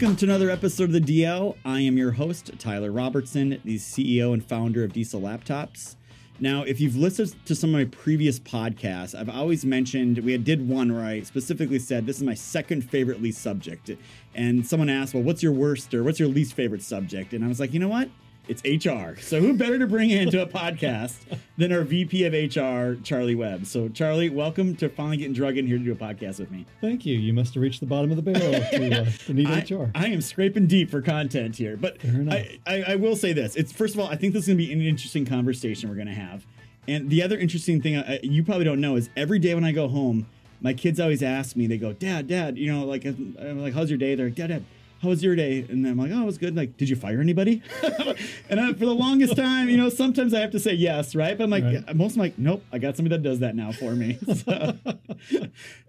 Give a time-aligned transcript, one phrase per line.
[0.00, 1.58] Welcome to another episode of the DL.
[1.62, 5.96] I am your host, Tyler Robertson, the CEO and founder of Diesel Laptops.
[6.38, 10.66] Now, if you've listened to some of my previous podcasts, I've always mentioned we did
[10.66, 13.90] one where I specifically said this is my second favorite least subject.
[14.34, 17.34] And someone asked, Well, what's your worst or what's your least favorite subject?
[17.34, 18.08] And I was like, you know what?
[18.50, 19.16] It's HR.
[19.20, 21.14] So who better to bring into a podcast
[21.56, 23.64] than our VP of HR, Charlie Webb?
[23.64, 26.66] So Charlie, welcome to finally getting drug in here to do a podcast with me.
[26.80, 27.16] Thank you.
[27.16, 29.92] You must have reached the bottom of the barrel to, uh, to need I, HR.
[29.94, 33.70] I am scraping deep for content here, but I, I, I, will say this: it's
[33.70, 36.08] first of all, I think this is going to be an interesting conversation we're going
[36.08, 36.44] to have.
[36.88, 39.70] And the other interesting thing I, you probably don't know is every day when I
[39.70, 40.26] go home,
[40.60, 41.68] my kids always ask me.
[41.68, 44.48] They go, "Dad, Dad, you know, like, I'm like, how's your day?" They're like, "Dad,
[44.48, 44.64] Dad."
[45.02, 45.64] How was your day?
[45.68, 46.54] And I'm like, oh, it was good.
[46.54, 47.62] Like, did you fire anybody?
[48.50, 51.36] and I, for the longest time, you know, sometimes I have to say yes, right?
[51.38, 51.96] But I'm like, right.
[51.96, 54.18] most I'm like, nope, I got somebody that does that now for me.
[54.40, 54.78] So,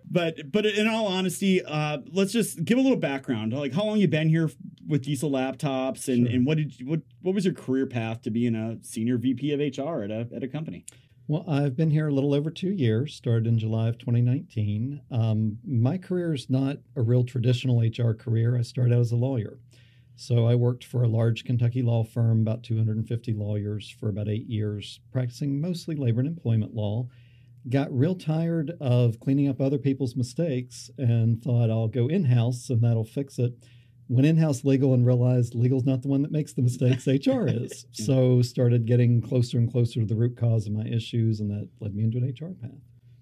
[0.10, 3.54] but but in all honesty, uh, let's just give a little background.
[3.54, 4.50] Like, how long you been here
[4.88, 6.36] with Diesel Laptops, and, sure.
[6.36, 9.54] and what did you, what what was your career path to being a senior VP
[9.54, 10.86] of HR at a at a company?
[11.32, 15.00] Well, I've been here a little over two years, started in July of 2019.
[15.12, 18.58] Um, my career is not a real traditional HR career.
[18.58, 19.58] I started out as a lawyer.
[20.18, 24.48] So I worked for a large Kentucky law firm, about 250 lawyers, for about eight
[24.48, 27.08] years, practicing mostly labor and employment law.
[27.70, 32.70] Got real tired of cleaning up other people's mistakes and thought I'll go in house
[32.70, 33.54] and that'll fix it
[34.12, 37.86] went in-house legal and realized legal's not the one that makes the mistakes hr is.
[37.92, 41.70] So started getting closer and closer to the root cause of my issues and that
[41.80, 42.72] led me into an hr path.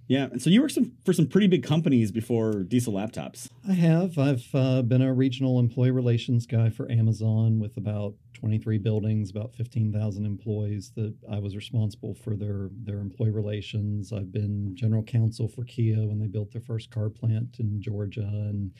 [0.07, 3.49] Yeah and so you worked some, for some pretty big companies before diesel laptops.
[3.67, 4.17] I have.
[4.17, 9.53] I've uh, been a regional employee relations guy for amazon with about 23 buildings about
[9.53, 14.11] 15000 employees that i was responsible for their their employee relations.
[14.11, 18.21] I've been general counsel for kia when they built their first car plant in georgia
[18.21, 18.71] and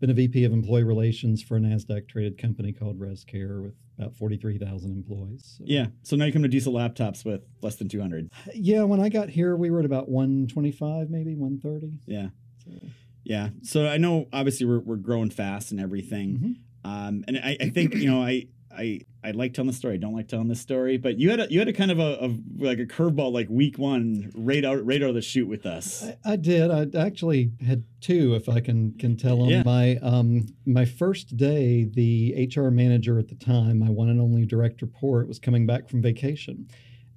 [0.00, 4.14] been a VP of employee relations for a NASDAQ traded company called ResCare with about
[4.14, 5.56] 43,000 employees.
[5.58, 5.64] So.
[5.66, 5.86] Yeah.
[6.02, 8.30] So now you come to Diesel Laptops with less than 200.
[8.54, 8.82] Yeah.
[8.82, 11.98] When I got here, we were at about 125, maybe 130.
[12.06, 12.28] Yeah.
[12.64, 12.88] So.
[13.24, 13.48] Yeah.
[13.62, 16.38] So I know obviously we're, we're growing fast and everything.
[16.84, 16.90] Mm-hmm.
[16.90, 19.94] Um, and I, I think, you know, I, I I like telling the story.
[19.94, 21.98] I don't like telling the story, but you had a you had a kind of
[21.98, 25.46] a, a like a curveball like week one right out right out of the shoot
[25.48, 26.04] with us.
[26.04, 26.70] I, I, did.
[26.70, 29.48] I actually had two, if I can can tell them.
[29.48, 29.62] Yeah.
[29.62, 34.44] My um my first day, the HR manager at the time, my one and only
[34.46, 36.68] direct report, was coming back from vacation,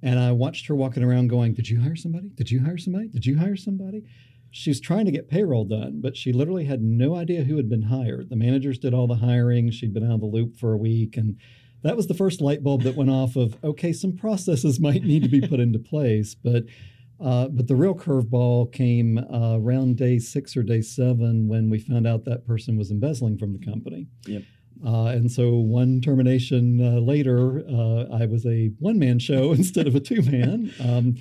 [0.02, 2.30] and I watched her walking around going, "Did you hire somebody?
[2.34, 3.08] Did you hire somebody?
[3.08, 4.04] Did you hire somebody?"
[4.50, 7.82] She's trying to get payroll done, but she literally had no idea who had been
[7.82, 8.30] hired.
[8.30, 9.70] The managers did all the hiring.
[9.70, 11.16] She'd been out of the loop for a week.
[11.16, 11.36] And
[11.82, 15.22] that was the first light bulb that went off of, okay, some processes might need
[15.22, 16.34] to be put into place.
[16.34, 16.64] But
[17.22, 21.78] uh, but the real curveball came uh, around day six or day seven when we
[21.78, 24.06] found out that person was embezzling from the company.
[24.26, 24.42] Yep.
[24.84, 29.86] Uh, and so one termination uh, later, uh, I was a one man show instead
[29.86, 30.72] of a two man.
[30.82, 31.16] Um,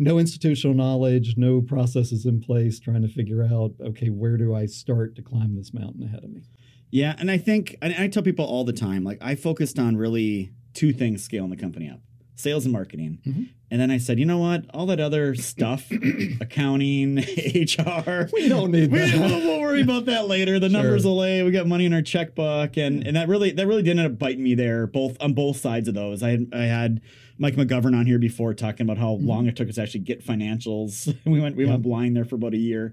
[0.00, 4.64] no institutional knowledge, no processes in place, trying to figure out, okay, where do I
[4.64, 6.42] start to climb this mountain ahead of me?
[6.90, 9.96] Yeah, and I think and I tell people all the time, like I focused on
[9.96, 12.00] really two things scaling the company up:
[12.40, 13.18] sales and marketing.
[13.26, 13.42] Mm-hmm.
[13.72, 14.64] And then I said, you know what?
[14.74, 15.90] All that other stuff,
[16.40, 19.12] accounting, HR, we don't need that.
[19.14, 20.58] We, we'll, we'll worry about that later.
[20.58, 20.82] The sure.
[20.82, 21.42] numbers will lay.
[21.44, 24.18] We got money in our checkbook, and and that really that really did end up
[24.18, 26.22] biting me there, both on both sides of those.
[26.22, 27.00] I had I had
[27.38, 29.28] Mike McGovern on here before talking about how mm-hmm.
[29.28, 31.16] long it took us to actually get financials.
[31.24, 32.92] we went we went blind there for about a year.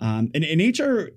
[0.00, 1.10] Um, and in HR,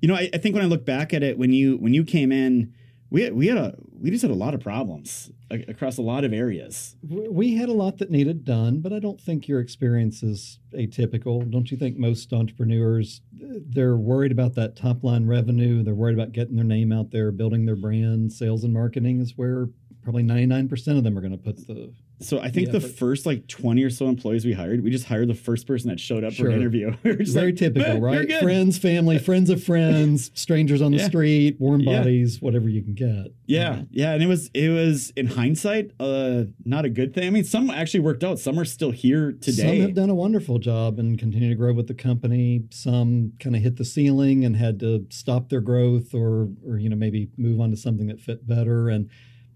[0.00, 2.04] you know, I, I think when I look back at it, when you when you
[2.04, 2.74] came in,
[3.10, 6.32] we we had a we just had a lot of problems across a lot of
[6.32, 6.96] areas.
[7.02, 11.50] We had a lot that needed done, but I don't think your experience is atypical.
[11.50, 16.32] Don't you think most entrepreneurs they're worried about that top line revenue, they're worried about
[16.32, 19.68] getting their name out there, building their brand, sales and marketing is where
[20.02, 23.46] probably 99% of them are going to put the so I think the first like
[23.46, 26.32] 20 or so employees we hired, we just hired the first person that showed up
[26.32, 26.46] sure.
[26.46, 26.92] for an interview.
[27.02, 28.30] Very like, typical, right?
[28.40, 31.06] Friends, family, friends of friends, strangers on the yeah.
[31.06, 32.40] street, warm bodies, yeah.
[32.40, 33.32] whatever you can get.
[33.46, 37.26] Yeah, yeah, and it was it was in hindsight uh not a good thing.
[37.26, 38.38] I mean, some actually worked out.
[38.40, 39.62] Some are still here today.
[39.62, 42.64] Some have done a wonderful job and continue to grow with the company.
[42.70, 46.88] Some kind of hit the ceiling and had to stop their growth or or you
[46.88, 49.08] know maybe move on to something that fit better and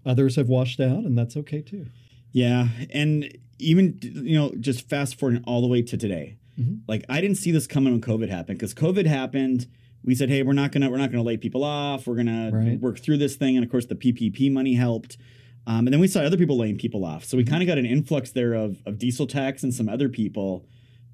[0.05, 1.87] others have washed out and that's okay too.
[2.33, 6.37] Yeah, and even you know, just fast forwarding all the way to today.
[6.59, 6.79] Mm-hmm.
[6.87, 9.67] Like I didn't see this coming when COVID happened because COVID happened.
[10.03, 12.07] We said, "Hey, we're not gonna we're not gonna lay people off.
[12.07, 12.79] We're gonna right.
[12.79, 15.17] work through this thing." And of course, the PPP money helped.
[15.65, 17.23] Um, and then we saw other people laying people off.
[17.23, 17.51] So we mm-hmm.
[17.51, 20.65] kind of got an influx there of of diesel techs and some other people.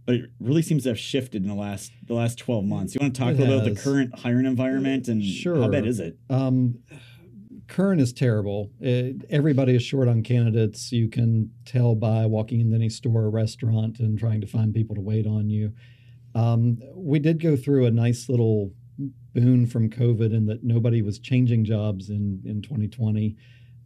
[0.06, 2.96] but it really seems to have shifted in the last the last 12 months.
[2.96, 3.68] You want to talk it a little has.
[3.68, 5.62] about the current hiring environment and sure.
[5.62, 6.18] how bad is it?
[6.30, 6.80] Um,
[7.70, 8.72] current is terrible.
[8.80, 10.92] It, everybody is short on candidates.
[10.92, 14.96] You can tell by walking into any store or restaurant and trying to find people
[14.96, 15.74] to wait on you.
[16.36, 18.72] Um, we did go through a nice little
[19.34, 23.38] boon from COVID in that nobody was changing jobs in, in 2020.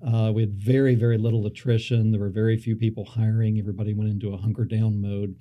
[0.06, 2.12] Uh, we had very, very little attrition.
[2.12, 3.60] There were very few people hiring.
[3.60, 5.36] Everybody went into a hunker down mode.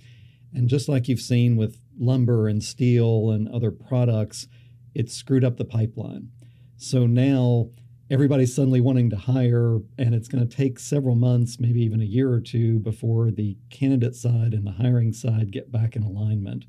[0.53, 4.47] And just like you've seen with lumber and steel and other products,
[4.95, 6.29] it screwed up the pipeline.
[6.77, 7.71] So now
[8.13, 12.05] everybody's suddenly wanting to hire, and it's going to take several months, maybe even a
[12.05, 16.67] year or two, before the candidate side and the hiring side get back in alignment.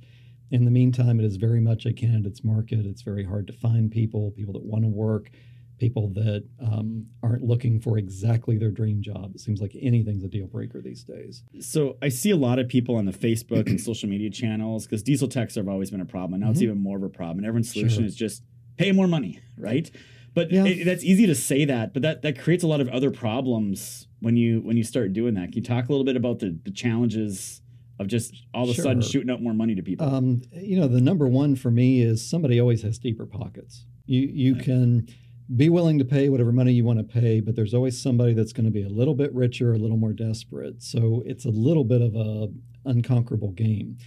[0.52, 2.86] In the meantime, it is very much a candidate's market.
[2.86, 5.32] It's very hard to find people, people that want to work,
[5.80, 9.34] people that um, aren't looking for exactly their dream job.
[9.36, 11.44] It seems like anything's a deal breaker these days.
[11.60, 15.04] So I see a lot of people on the Facebook and social media channels because
[15.04, 16.36] diesel techs have always been a problem.
[16.36, 16.54] And now mm-hmm.
[16.54, 17.40] it's even more of a problem.
[17.40, 18.06] And everyone's solution sure.
[18.06, 18.44] is just
[18.78, 19.92] pay more money, right?
[20.34, 20.66] But yeah.
[20.66, 24.08] it, that's easy to say that, but that that creates a lot of other problems
[24.20, 25.52] when you when you start doing that.
[25.52, 27.62] Can you talk a little bit about the, the challenges
[28.00, 30.08] of just all of a sudden shooting out more money to people?
[30.08, 33.86] Um, you know, the number one for me is somebody always has deeper pockets.
[34.06, 34.64] You you right.
[34.64, 35.08] can
[35.56, 38.54] be willing to pay whatever money you want to pay, but there's always somebody that's
[38.54, 40.82] going to be a little bit richer, a little more desperate.
[40.82, 42.48] So it's a little bit of a
[42.86, 43.98] unconquerable game.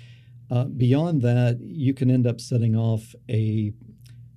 [0.50, 3.72] Uh, beyond that, you can end up setting off a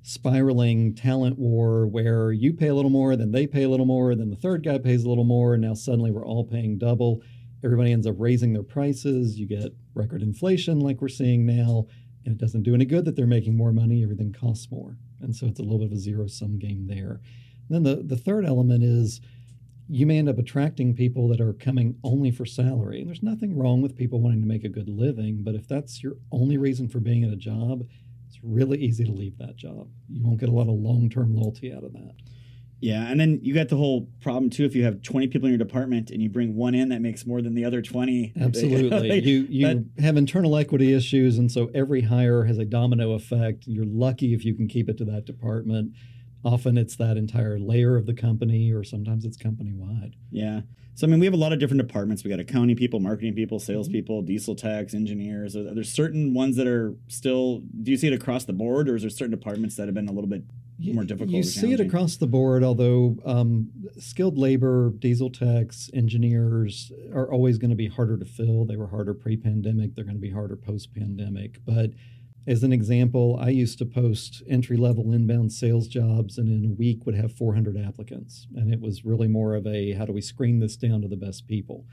[0.09, 4.15] spiraling talent war where you pay a little more, then they pay a little more,
[4.15, 7.21] then the third guy pays a little more, and now suddenly we're all paying double.
[7.63, 9.38] Everybody ends up raising their prices.
[9.38, 11.85] You get record inflation like we're seeing now,
[12.25, 14.01] and it doesn't do any good that they're making more money.
[14.01, 14.97] Everything costs more.
[15.21, 17.21] And so it's a little bit of a zero sum game there.
[17.69, 19.21] And then the, the third element is
[19.88, 23.00] you may end up attracting people that are coming only for salary.
[23.00, 26.01] And there's nothing wrong with people wanting to make a good living, but if that's
[26.01, 27.83] your only reason for being at a job,
[28.39, 29.88] it's really easy to leave that job.
[30.09, 32.13] You won't get a lot of long term loyalty out of that.
[32.81, 34.63] Yeah, and then you got the whole problem too.
[34.63, 37.25] If you have twenty people in your department and you bring one in that makes
[37.25, 41.51] more than the other twenty, absolutely, they, you you that, have internal equity issues, and
[41.51, 43.65] so every hire has a domino effect.
[43.68, 45.94] You're lucky if you can keep it to that department.
[46.44, 50.15] Often it's that entire layer of the company, or sometimes it's company wide.
[50.31, 50.62] Yeah.
[50.95, 52.24] So I mean, we have a lot of different departments.
[52.24, 54.27] We got accounting people, marketing people, salespeople, mm-hmm.
[54.27, 55.56] diesel techs, engineers.
[55.56, 57.62] Are there certain ones that are still?
[57.81, 60.09] Do you see it across the board, or is there certain departments that have been
[60.09, 60.44] a little bit
[60.77, 61.31] more difficult?
[61.31, 62.63] You see it across the board.
[62.63, 68.65] Although um, skilled labor, diesel techs, engineers are always going to be harder to fill.
[68.65, 69.95] They were harder pre-pandemic.
[69.95, 71.65] They're going to be harder post-pandemic.
[71.65, 71.92] But
[72.47, 76.74] as an example, I used to post entry level inbound sales jobs and in a
[76.74, 78.47] week would have 400 applicants.
[78.56, 81.18] And it was really more of a how do we screen this down to the
[81.18, 81.86] best people?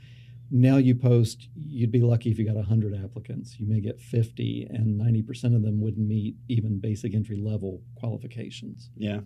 [0.49, 3.59] Now you post, you'd be lucky if you got 100 applicants.
[3.59, 8.89] You may get 50, and 90% of them wouldn't meet even basic entry level qualifications.
[8.95, 9.19] Yeah.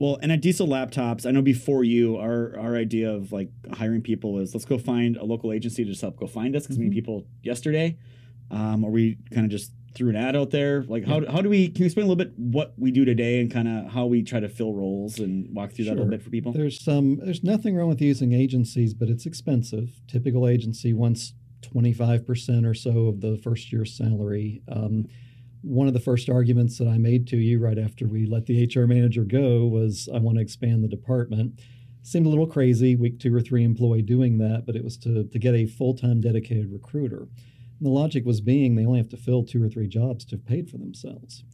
[0.00, 4.02] Well, and at Diesel Laptops, I know before you, our our idea of like hiring
[4.02, 6.76] people is let's go find a local agency to just help go find us because
[6.76, 6.88] mm-hmm.
[6.88, 7.96] we people yesterday,
[8.50, 10.84] um, or we kind of just threw an ad out there.
[10.84, 13.40] Like how, how do we can you explain a little bit what we do today
[13.40, 15.94] and kind of how we try to fill roles and walk through sure.
[15.94, 16.52] that a little bit for people?
[16.52, 19.90] There's some there's nothing wrong with using agencies, but it's expensive.
[20.08, 24.62] Typical agency wants 25% or so of the first year's salary.
[24.68, 25.06] Um,
[25.62, 28.66] one of the first arguments that I made to you right after we let the
[28.66, 31.60] HR manager go was I want to expand the department.
[32.02, 35.24] Seemed a little crazy, week two or three employee doing that, but it was to,
[35.24, 37.28] to get a full time dedicated recruiter.
[37.82, 40.46] The logic was being they only have to fill two or three jobs to have
[40.46, 41.44] paid for themselves.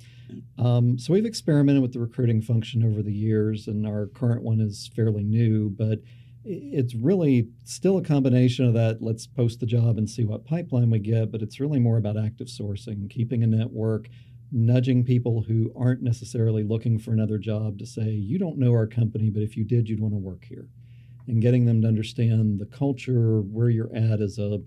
[0.59, 4.61] Um, so we've experimented with the recruiting function over the years, and our current one
[4.61, 6.01] is fairly new, but
[6.45, 10.91] it's really still a combination of that let's post the job and see what pipeline
[10.91, 14.09] we get, but it's really more about active sourcing, keeping a network,
[14.53, 18.87] nudging people who aren't necessarily looking for another job to say, you don't know our
[18.87, 20.69] company, but if you did, you'd want to work here.
[21.27, 24.61] And getting them to understand the culture, where you're at as a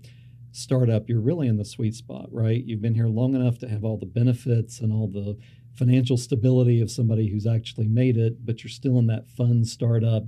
[0.52, 2.62] startup, you're really in the sweet spot, right?
[2.64, 5.36] You've been here long enough to have all the benefits and all the
[5.74, 10.24] financial stability of somebody who's actually made it, but you're still in that fun startup,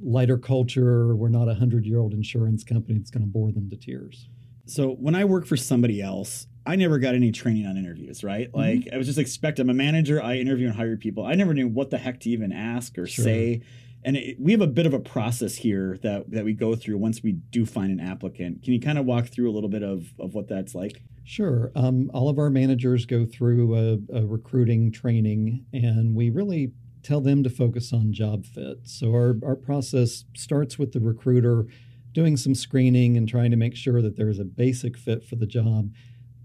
[0.00, 1.16] lighter culture.
[1.16, 4.28] We're not a hundred year old insurance company that's going to bore them to tears.
[4.66, 8.50] So when I work for somebody else, I never got any training on interviews, right?
[8.52, 8.58] Mm-hmm.
[8.58, 11.24] Like I was just expect I'm a manager, I interview and hire people.
[11.24, 13.24] I never knew what the heck to even ask or sure.
[13.24, 13.62] say
[14.04, 16.98] and it, we have a bit of a process here that that we go through
[16.98, 18.62] once we do find an applicant.
[18.62, 21.02] Can you kind of walk through a little bit of of what that's like?
[21.24, 21.72] Sure.
[21.74, 27.22] Um, all of our managers go through a, a, recruiting training, and we really tell
[27.22, 28.80] them to focus on job fit.
[28.84, 31.66] So our our process starts with the recruiter
[32.12, 35.36] doing some screening and trying to make sure that there is a basic fit for
[35.36, 35.90] the job.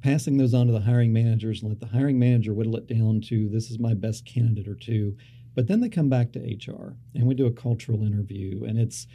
[0.01, 3.19] passing those on to the hiring managers and let the hiring manager whittle it down
[3.19, 5.15] to this is my best candidate or two.
[5.59, 9.07] But then they come back to HR and we do a cultural interview and it's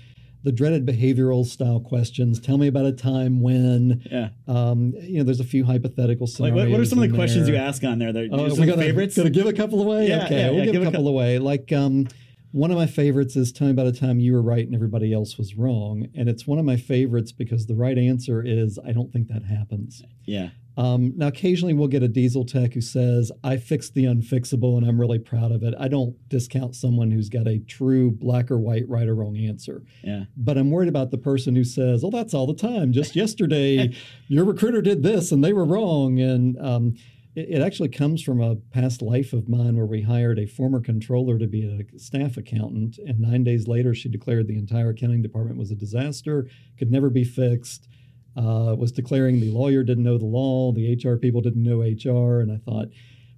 [0.42, 2.38] the dreaded behavioral style questions.
[2.38, 4.02] Tell me about a time when.
[4.12, 4.28] Yeah.
[4.46, 6.54] Um, you know, there's a few hypothetical scenarios.
[6.54, 7.54] Like what, what are some of the questions there.
[7.54, 8.12] you ask on there?
[8.12, 9.16] That, Oh, some gotta, favorites?
[9.16, 10.06] Gotta give a couple away.
[10.08, 11.38] Yeah, okay, yeah, we'll yeah, give, give a a couple away.
[11.38, 12.08] Like um,
[12.52, 15.14] one of my favorites is tell me about a time you were right and everybody
[15.14, 18.92] else was wrong, and it's one of my favorites because the right answer is I
[18.92, 20.02] don't think that happens.
[20.26, 20.50] yeah.
[20.76, 24.86] Um, now, occasionally we'll get a diesel tech who says, I fixed the unfixable and
[24.86, 25.74] I'm really proud of it.
[25.78, 29.84] I don't discount someone who's got a true black or white, right or wrong answer.
[30.02, 30.24] Yeah.
[30.36, 32.92] But I'm worried about the person who says, Oh, that's all the time.
[32.92, 33.94] Just yesterday,
[34.26, 36.18] your recruiter did this and they were wrong.
[36.18, 36.94] And um,
[37.36, 40.80] it, it actually comes from a past life of mine where we hired a former
[40.80, 42.98] controller to be a staff accountant.
[42.98, 47.10] And nine days later, she declared the entire accounting department was a disaster, could never
[47.10, 47.88] be fixed
[48.36, 52.40] uh, was declaring the lawyer didn't know the law, the HR people didn't know HR,
[52.40, 52.88] and I thought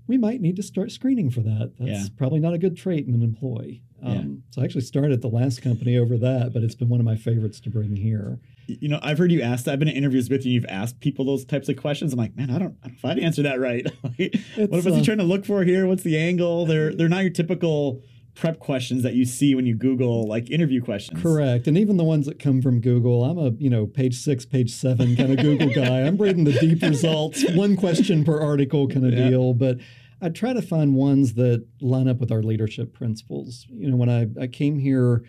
[0.06, 1.72] we might need to start screening for that.
[1.78, 2.04] That's Yeah.
[2.16, 3.82] probably not a good trait in an employee.
[4.02, 4.24] Um, Yeah.
[4.50, 7.16] So I actually started the last company over that, but it's been one of my
[7.16, 8.38] favorites to bring here.
[8.68, 9.72] You know, I've heard you ask that.
[9.72, 10.52] I've been in interviews with you.
[10.52, 12.12] You've asked people those types of questions.
[12.12, 13.86] I'm like, man, I don't, I don't know if I'd answer that right.
[14.02, 15.86] what if uh, he trying to look for here?
[15.86, 16.66] What's the angle?
[16.66, 18.02] They're they're not your typical
[18.36, 21.20] prep questions that you see when you Google like interview questions.
[21.20, 24.44] Correct, and even the ones that come from Google, I'm a you know page six,
[24.46, 26.02] page seven kind of Google guy.
[26.02, 29.30] I'm reading the deep results, one question per article kind of Yeah.
[29.30, 29.54] deal.
[29.54, 29.78] But
[30.20, 33.66] I try to find ones that line up with our leadership principles.
[33.68, 35.24] You know, when I, I came here,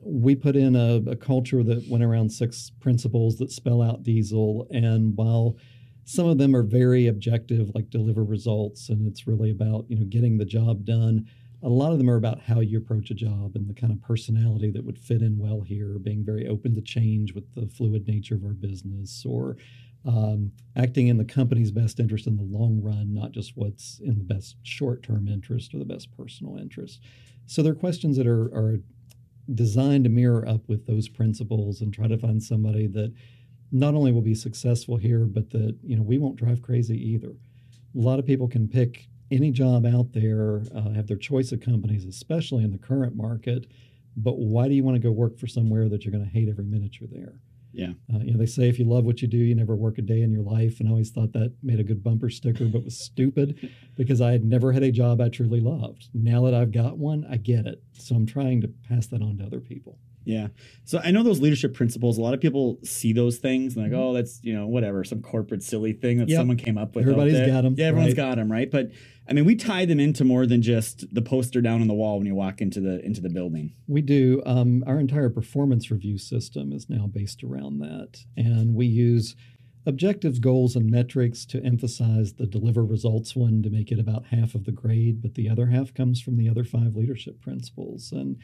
[0.00, 4.66] we put in a, a culture that went around six principles that spell out Diesel,
[4.70, 5.56] and while
[6.04, 10.04] some of them are very objective, like deliver results, and it's really about you know
[10.08, 11.26] getting the job done
[11.62, 14.00] a lot of them are about how you approach a job and the kind of
[14.00, 18.06] personality that would fit in well here, being very open to change with the fluid
[18.06, 19.56] nature of our business, or
[20.04, 24.18] um, acting in the company's best interest in the long run, not just what's in
[24.18, 27.00] the best short term interest or the best personal interest.
[27.46, 28.78] So they're questions that are, are
[29.54, 33.12] designed to mirror up with those principles and try to find somebody that
[33.72, 37.30] not only will be successful here, but that you know we won't drive crazy either.
[37.30, 41.60] A lot of people can pick any job out there, uh, have their choice of
[41.60, 43.66] companies, especially in the current market.
[44.16, 46.48] But why do you want to go work for somewhere that you're going to hate
[46.48, 47.40] every minute you're there?
[47.72, 47.92] Yeah.
[48.12, 50.02] Uh, you know, they say if you love what you do, you never work a
[50.02, 50.80] day in your life.
[50.80, 54.32] And I always thought that made a good bumper sticker, but was stupid because I
[54.32, 56.08] had never had a job I truly loved.
[56.14, 57.82] Now that I've got one, I get it.
[57.92, 59.98] So I'm trying to pass that on to other people.
[60.28, 60.48] Yeah.
[60.84, 62.18] So I know those leadership principles.
[62.18, 63.98] A lot of people see those things and like, Mhm.
[63.98, 66.36] oh, that's you know whatever, some corporate silly thing that Yep.
[66.36, 67.04] someone came up with.
[67.04, 67.74] Everybody's got them.
[67.78, 68.16] Yeah, everyone's right.
[68.16, 68.70] got them, right?
[68.70, 68.90] But
[69.26, 72.18] I mean, we tie them into more than just the poster down on the wall
[72.18, 73.72] when you walk into the into the building.
[73.86, 74.42] We do.
[74.44, 78.26] Um, our entire performance review system is now based around that.
[78.36, 79.34] And we use
[79.86, 84.54] objectives, goals, and metrics to emphasize the deliver results one to make it about half
[84.54, 88.12] of the grade, but the other half comes from the other five leadership principles.
[88.12, 88.36] And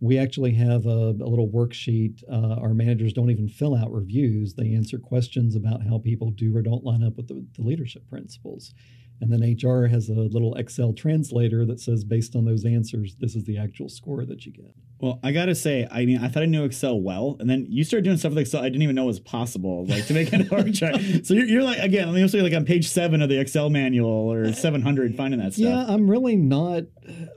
[0.00, 2.22] we actually have a, a little worksheet.
[2.30, 6.56] Uh, our managers don't even fill out reviews, they answer questions about how people do
[6.56, 8.74] or don't line up with the, the leadership principles.
[9.20, 13.36] And then HR has a little Excel translator that says, based on those answers, this
[13.36, 14.74] is the actual score that you get.
[15.00, 17.84] Well, I gotta say, I mean, I thought I knew Excel well, and then you
[17.84, 20.48] started doing stuff with Excel I didn't even know was possible, like to make an
[20.50, 20.96] org chart.
[21.24, 23.70] So you're, you're like, again, let me say, like on page seven of the Excel
[23.70, 25.64] manual or uh, 700, finding that stuff.
[25.64, 26.84] Yeah, I'm really not.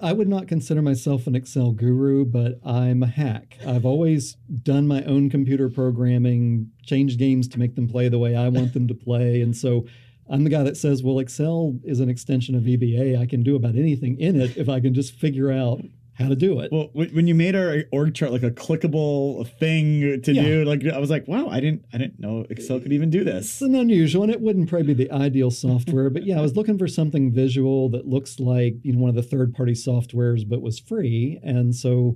[0.01, 3.57] I would not consider myself an Excel guru, but I'm a hack.
[3.65, 8.35] I've always done my own computer programming, changed games to make them play the way
[8.35, 9.41] I want them to play.
[9.41, 9.85] And so
[10.29, 13.19] I'm the guy that says, well, Excel is an extension of VBA.
[13.19, 15.81] I can do about anything in it if I can just figure out
[16.15, 16.71] how to do it.
[16.71, 20.43] Well, when you made our org chart like a clickable thing to Yeah.
[20.43, 23.23] do, like I was like, wow, I didn't, I didn't know Excel could even do
[23.23, 23.45] this.
[23.45, 26.55] It's an unusual, and it wouldn't probably be the ideal software, but yeah, I was
[26.55, 30.61] looking for something visual that looks like you know one of the third-party softwares, but
[30.61, 32.15] was free, and so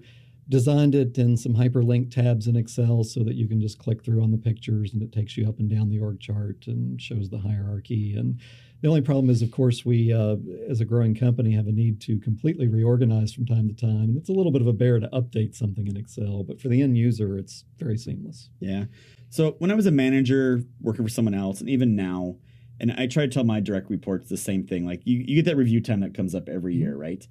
[0.50, 4.24] designed it in some hyperlink tabs in Excel so that you can just click through
[4.24, 7.30] on the pictures and it takes you up and down the org chart and shows
[7.30, 8.16] the hierarchy.
[8.16, 8.40] And
[8.82, 10.38] the only problem is, of course, we uh,
[10.70, 14.18] as a growing company have a need to completely reorganize from time to time, and
[14.18, 16.82] it's a little bit of a bear to update something in Excel, but for the
[16.82, 18.50] end user, it's very seamless.
[18.60, 18.86] Yeah.
[19.30, 22.38] So when I was a manager working for someone else, and even now,
[22.80, 24.86] and I try to tell my direct reports the same thing.
[24.86, 27.26] Like you, you get that review time that comes up every year, right?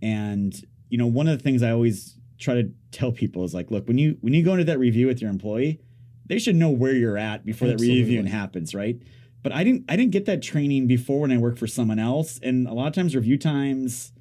[0.00, 0.54] And
[0.88, 3.88] you know, one of the things I always try to tell people is like, look,
[3.88, 5.80] when you when you go into that review with your employee,
[6.26, 9.00] they should know where you're at before that review even happens, right?
[9.42, 12.38] But I didn't I didn't get that training before when I worked for someone else,
[12.42, 14.12] and a lot of times review times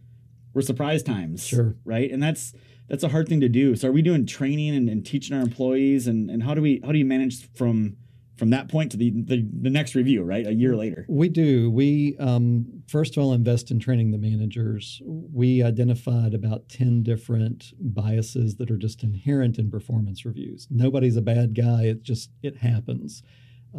[0.53, 1.75] were surprise times, Sure.
[1.85, 2.09] right?
[2.11, 2.53] And that's
[2.87, 3.75] that's a hard thing to do.
[3.75, 6.81] So are we doing training and, and teaching our employees, and, and how do we
[6.83, 7.95] how do you manage from
[8.37, 10.47] from that point to the, the, the next review, right?
[10.47, 11.05] A year later.
[11.07, 11.69] We do.
[11.69, 15.01] We um, first of all invest in training the managers.
[15.05, 20.67] We identified about ten different biases that are just inherent in performance reviews.
[20.69, 21.83] Nobody's a bad guy.
[21.83, 23.23] It just it happens.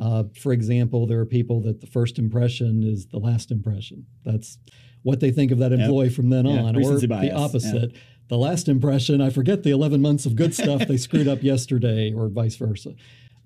[0.00, 4.06] Uh, for example, there are people that the first impression is the last impression.
[4.25, 4.58] That's
[5.02, 6.16] what they think of that employee yep.
[6.16, 7.30] from then yeah, on, or bias.
[7.30, 7.96] the opposite.
[8.28, 12.12] The last impression, I forget the 11 months of good stuff they screwed up yesterday,
[12.12, 12.94] or vice versa.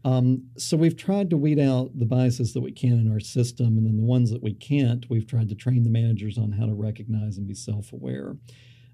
[0.05, 3.77] Um, so we've tried to weed out the biases that we can in our system,
[3.77, 6.67] and then the ones that we can't, we've tried to train the managers on how
[6.67, 8.37] to recognize and be self-aware.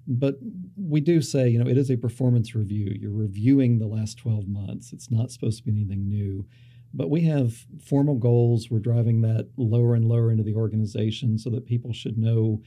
[0.06, 0.36] But
[0.76, 2.94] we do say, you know, it is a performance review.
[2.98, 4.92] You're reviewing the last 12 months.
[4.92, 6.46] It's not supposed to be anything new.
[6.92, 8.70] But we have formal goals.
[8.70, 12.62] We're driving that lower and lower into the organization so that people should know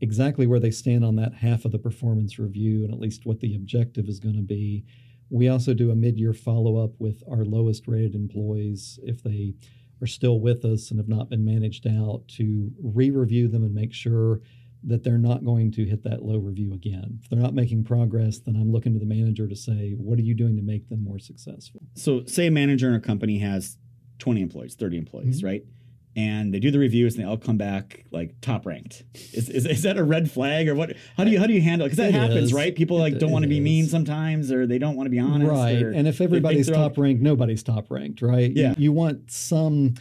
[0.00, 3.40] exactly where they stand on that half of the performance review and at least what
[3.40, 4.84] the objective is going to be.
[5.30, 9.54] We also do a mid year follow up with our lowest rated employees if they
[10.02, 13.74] are still with us and have not been managed out to re review them and
[13.74, 14.40] make sure
[14.84, 17.18] that they're not going to hit that low review again.
[17.22, 20.22] If they're not making progress, then I'm looking to the manager to say, what are
[20.22, 21.82] you doing to make them more successful?
[21.94, 23.78] So, say a manager in a company has
[24.18, 25.46] 20 employees, 30 employees, mm-hmm.
[25.46, 25.64] right?
[26.16, 29.04] And they do the reviews and they all come back like top ranked.
[29.34, 30.96] Is, is, is that a red flag or what?
[31.18, 31.90] How do you how do you handle it?
[31.90, 32.52] Because that it happens, is.
[32.54, 32.74] right?
[32.74, 35.50] People like don't want to be mean sometimes, or they don't want to be honest,
[35.50, 35.76] right?
[35.76, 38.50] And if everybody's top ranked, nobody's top ranked, right?
[38.50, 38.70] Yeah.
[38.70, 39.94] You, you want some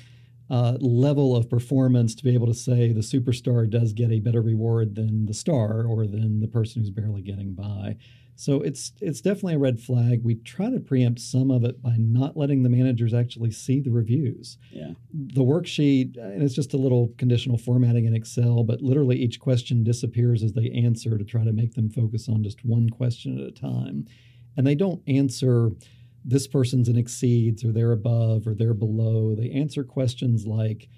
[0.50, 4.42] uh, level of performance to be able to say the superstar does get a better
[4.42, 7.98] reward than the star or than the person who's barely getting by.
[8.36, 10.22] So it's it's definitely a red flag.
[10.24, 13.92] We try to preempt some of it by not letting the managers actually see the
[13.92, 14.58] reviews.
[14.72, 14.92] Yeah.
[15.14, 19.84] The worksheet and it's just a little conditional formatting in Excel, but literally each question
[19.84, 23.48] disappears as they answer to try to make them focus on just one question at
[23.48, 24.06] a time.
[24.58, 25.72] And they don't answer
[26.26, 29.36] this person's an exceeds or they're above or they're below.
[29.36, 30.90] They answer questions like,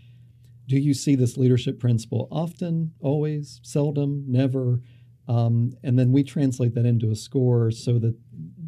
[0.67, 4.81] do you see this leadership principle often, always, seldom, never?
[5.27, 8.15] Um, and then we translate that into a score so that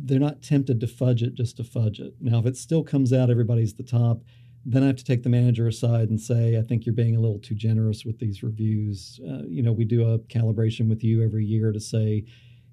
[0.04, 2.14] they're not tempted to fudge it just to fudge it.
[2.20, 4.22] Now, if it still comes out everybody's the top,
[4.66, 7.20] then I have to take the manager aside and say, I think you're being a
[7.20, 9.20] little too generous with these reviews.
[9.26, 12.26] Uh, you know, we do a calibration with you every year to say,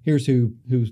[0.03, 0.85] here's who who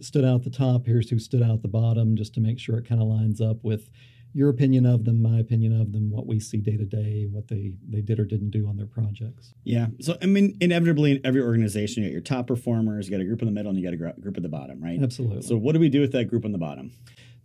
[0.00, 2.88] stood out the top, here's who stood out the bottom, just to make sure it
[2.88, 3.90] kind of lines up with
[4.36, 7.48] your opinion of them, my opinion of them, what we see day to day, what
[7.48, 9.54] they they did or didn't do on their projects.
[9.64, 9.86] Yeah.
[10.02, 13.24] So I mean, inevitably in every organization, you got your top performers, you got a
[13.24, 15.02] group in the middle, and you got a group at the bottom, right?
[15.02, 15.40] Absolutely.
[15.40, 16.92] So what do we do with that group in the bottom?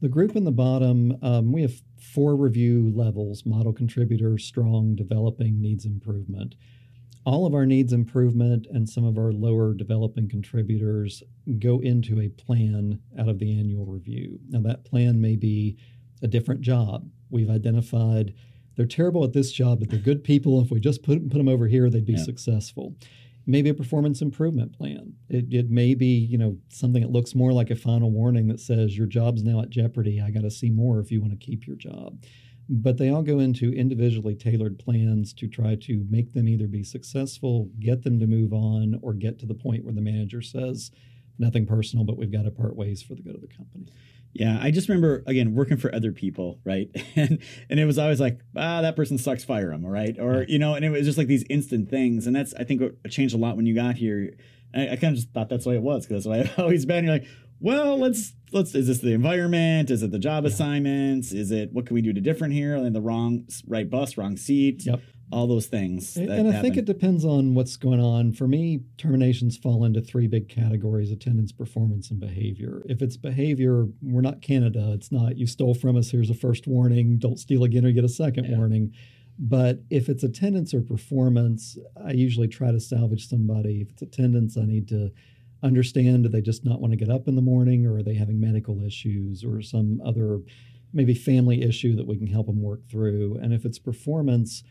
[0.02, 5.62] The group in the bottom, um, we have four review levels: model contributor, strong, developing,
[5.62, 6.56] needs improvement
[7.24, 11.22] all of our needs improvement and some of our lower developing contributors
[11.60, 14.40] go into a plan out of the annual review.
[14.50, 15.78] Now, that plan may be
[16.22, 17.10] a different job.
[17.30, 18.34] We've identified
[18.76, 20.62] they're terrible at this job, but they're good people.
[20.62, 22.24] If we just put, put them over here, they'd be yeah.
[22.24, 22.96] successful.
[23.46, 25.14] Maybe a performance improvement plan.
[25.28, 28.60] It, it may be, you know, something that looks more like a final warning that
[28.60, 30.22] says your job's now at jeopardy.
[30.22, 32.18] I got to see more if you want to keep your job
[32.74, 36.86] but they all go into individually tailored plans to try to make them either be
[36.86, 40.90] successful, get them to move on, or get to the point where the manager says,
[41.38, 43.88] nothing personal, but we've got to part ways for the good of the company.
[44.34, 46.90] Yeah, I just remember again working for other people, right?
[47.16, 47.40] And
[47.70, 50.18] and it was always like, ah, that person sucks, fire him, right?
[50.18, 52.82] Or you know, and it was just like these instant things, and that's I think
[52.82, 54.34] what changed a lot when you got here.
[54.74, 56.40] I, I kind of just thought that's the way it was because that's the way
[56.42, 57.04] I've always been.
[57.04, 57.28] You're like,
[57.60, 59.92] well, let's let's is this the environment?
[59.92, 60.50] Is it the job yeah.
[60.50, 61.32] assignments?
[61.32, 62.76] Is it what can we do to different here?
[62.76, 64.86] And the wrong right bus, wrong seat.
[64.86, 65.02] Yep.
[65.32, 66.18] All those things.
[66.18, 66.62] And, and I happen.
[66.62, 68.34] think it depends on what's going on.
[68.34, 72.82] For me, terminations fall into three big categories attendance, performance, and behavior.
[72.88, 74.92] If it's behavior, we're not Canada.
[74.94, 78.04] It's not you stole from us, here's a first warning, don't steal again or get
[78.04, 78.58] a second yeah.
[78.58, 78.94] warning.
[79.40, 83.82] But if it's attendance or performance, I usually try to salvage somebody.
[83.82, 85.12] If it's attendance, I need to
[85.64, 88.16] understand do they just not want to get up in the morning or are they
[88.16, 90.40] having medical issues or some other
[90.94, 94.64] maybe family issue that we can help them work through and if it's performance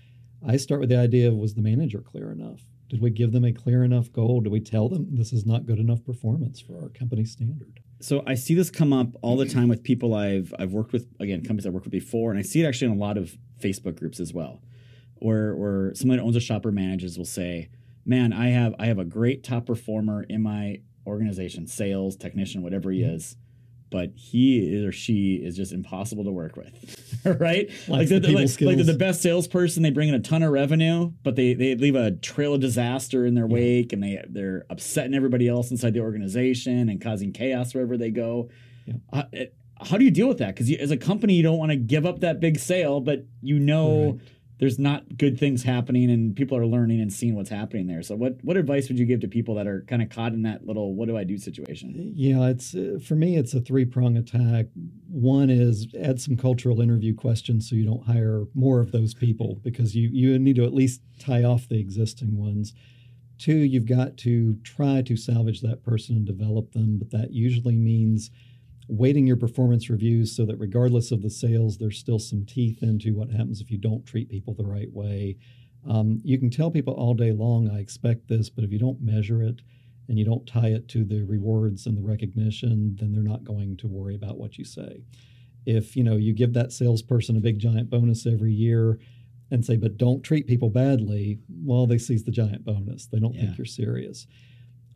[0.46, 2.60] i start with the idea of was the manager clear enough?
[2.88, 4.40] Did we give them a clear enough goal?
[4.40, 7.80] Did we tell them this is not good enough performance for our company standard?
[8.00, 11.06] So i see this come up all the time with people i've i've worked with
[11.20, 13.36] again companies i've worked with before and i see it actually in a lot of
[13.62, 14.62] facebook groups as well
[15.16, 17.68] where where someone that owns a shop or manages will say
[18.04, 22.90] man, I have I have a great top performer in my organization, sales technician, whatever
[22.90, 23.14] he mm-hmm.
[23.14, 23.36] is,
[23.90, 27.68] but he or she is just impossible to work with, right?
[27.88, 29.82] Like, the, the like, like, they're the best salesperson.
[29.82, 33.26] They bring in a ton of revenue, but they they leave a trail of disaster
[33.26, 33.54] in their yeah.
[33.54, 38.10] wake, and they they're upsetting everybody else inside the organization and causing chaos wherever they
[38.10, 38.48] go.
[38.86, 38.94] Yeah.
[39.12, 40.54] Uh, it, how do you deal with that?
[40.54, 43.58] Because as a company, you don't want to give up that big sale, but you
[43.58, 44.20] know right.
[44.60, 48.02] There's not good things happening, and people are learning and seeing what's happening there.
[48.02, 50.42] So, what what advice would you give to people that are kind of caught in
[50.42, 52.12] that little "what do I do" situation?
[52.14, 54.66] Yeah, it's uh, for me, it's a three prong attack.
[55.08, 59.58] One is add some cultural interview questions so you don't hire more of those people
[59.64, 62.74] because you you need to at least tie off the existing ones.
[63.38, 67.76] Two, you've got to try to salvage that person and develop them, but that usually
[67.76, 68.30] means
[68.90, 73.14] weighting your performance reviews so that regardless of the sales, there's still some teeth into
[73.14, 75.36] what happens if you don't treat people the right way.
[75.88, 79.00] Um, you can tell people all day long, I expect this, but if you don't
[79.00, 79.60] measure it
[80.08, 83.76] and you don't tie it to the rewards and the recognition, then they're not going
[83.78, 85.04] to worry about what you say.
[85.66, 88.98] If you know you give that salesperson a big giant bonus every year
[89.52, 93.06] and say, but don't treat people badly, well, they seize the giant bonus.
[93.06, 93.42] They don't yeah.
[93.42, 94.26] think you're serious.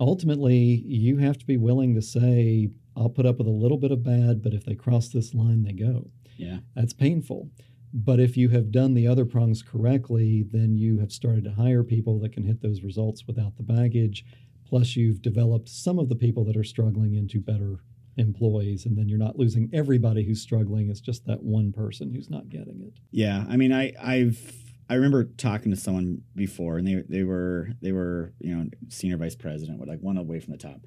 [0.01, 3.91] Ultimately, you have to be willing to say, I'll put up with a little bit
[3.91, 6.11] of bad, but if they cross this line, they go.
[6.37, 6.59] Yeah.
[6.75, 7.51] That's painful.
[7.93, 11.85] But if you have done the other prongs correctly, then you have started to hire
[11.85, 14.25] people that can hit those results without the baggage.
[14.67, 17.79] Plus, you've developed some of the people that are struggling into better
[18.17, 20.89] employees, and then you're not losing everybody who's struggling.
[20.89, 22.95] It's just that one person who's not getting it.
[23.11, 24.53] Yeah, I mean, I I've
[24.89, 29.17] I remember talking to someone before, and they they were they were you know senior
[29.17, 30.81] vice president, like one away from the top,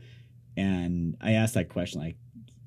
[0.57, 2.17] and I asked that question like,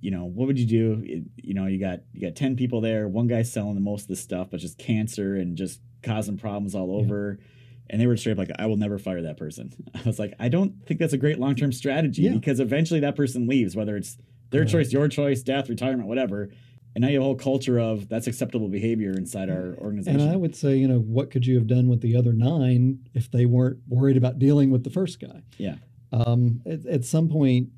[0.00, 1.24] you know, what would you do?
[1.36, 3.06] You know, you got you got ten people there.
[3.08, 6.74] One guy's selling the most of the stuff, but just cancer and just causing problems
[6.74, 7.36] all over.
[7.38, 7.46] Yeah.
[7.90, 9.72] And they were straight up like, I will never fire that person.
[9.94, 12.32] I was like, I don't think that's a great long term strategy yeah.
[12.32, 14.16] because eventually that person leaves, whether it's
[14.50, 16.50] their choice, your choice, death, retirement, whatever.
[16.94, 20.20] And now you have a whole culture of that's acceptable behavior inside our organization.
[20.20, 23.00] And I would say, you know, what could you have done with the other nine
[23.14, 25.42] if they weren't worried about dealing with the first guy?
[25.56, 25.76] Yeah.
[26.12, 27.68] Um, at, at some point,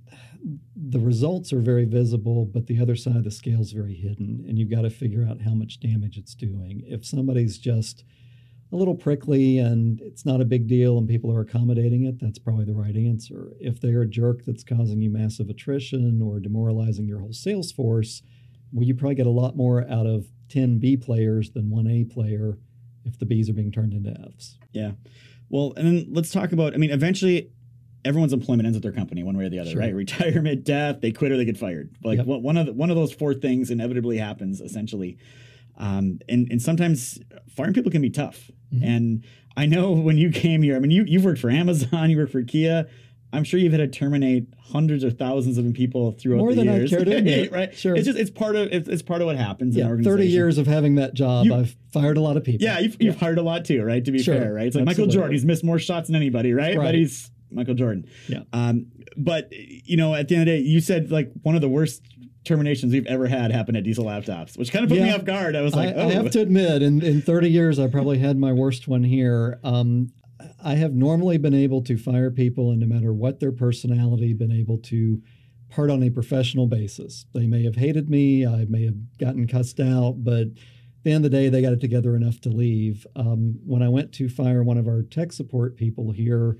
[0.74, 4.44] the results are very visible, but the other side of the scale is very hidden,
[4.48, 6.82] and you've got to figure out how much damage it's doing.
[6.86, 8.04] If somebody's just
[8.72, 12.38] a little prickly and it's not a big deal and people are accommodating it, that's
[12.38, 13.52] probably the right answer.
[13.60, 18.22] If they're a jerk that's causing you massive attrition or demoralizing your whole sales force,
[18.72, 22.04] well, you probably get a lot more out of 10 B players than one A
[22.04, 22.58] player
[23.04, 24.58] if the Bs are being turned into Fs.
[24.72, 24.92] Yeah.
[25.50, 27.50] Well, and then let's talk about, I mean, eventually
[28.04, 29.80] everyone's employment ends with their company one way or the other, sure.
[29.80, 29.94] right?
[29.94, 31.94] Retirement, death, they quit or they get fired.
[32.02, 32.26] Like yep.
[32.26, 35.18] one of the, one of those four things inevitably happens essentially.
[35.78, 38.50] Um, and and sometimes firing people can be tough.
[38.72, 38.84] Mm-hmm.
[38.84, 39.24] And
[39.56, 42.32] I know when you came here, I mean you you've worked for Amazon, you worked
[42.32, 42.88] for Kia.
[43.34, 46.92] I'm sure you've had to terminate hundreds or thousands of people throughout More the years.
[46.92, 47.74] More than I care to admit, right?
[47.74, 47.96] Sure.
[47.96, 49.74] It's just it's part of it's, it's part of what happens.
[49.74, 52.62] Yeah, thirty years of having that job, you, I've fired a lot of people.
[52.62, 54.04] Yeah, you've, you've hired a lot too, right?
[54.04, 54.36] To be sure.
[54.36, 54.66] fair, right?
[54.66, 55.06] It's like Absolutely.
[55.06, 55.32] Michael Jordan.
[55.32, 56.76] He's missed more shots than anybody, right?
[56.76, 56.84] right?
[56.84, 58.06] But he's Michael Jordan.
[58.28, 58.42] Yeah.
[58.52, 58.86] Um,
[59.16, 61.68] but you know, at the end of the day, you said like one of the
[61.68, 62.02] worst
[62.44, 65.04] terminations we've ever had happen at Diesel Laptops, which kind of put yeah.
[65.04, 65.54] me off guard.
[65.54, 66.08] I was like, I, oh.
[66.08, 69.60] I have to admit, in, in 30 years, I probably had my worst one here.
[69.62, 70.12] Um,
[70.62, 74.52] I have normally been able to fire people, and no matter what their personality, been
[74.52, 75.22] able to
[75.70, 77.26] part on a professional basis.
[77.32, 81.24] They may have hated me, I may have gotten cussed out, but at the end
[81.24, 83.06] of the day, they got it together enough to leave.
[83.16, 86.58] Um, when I went to fire one of our tech support people here,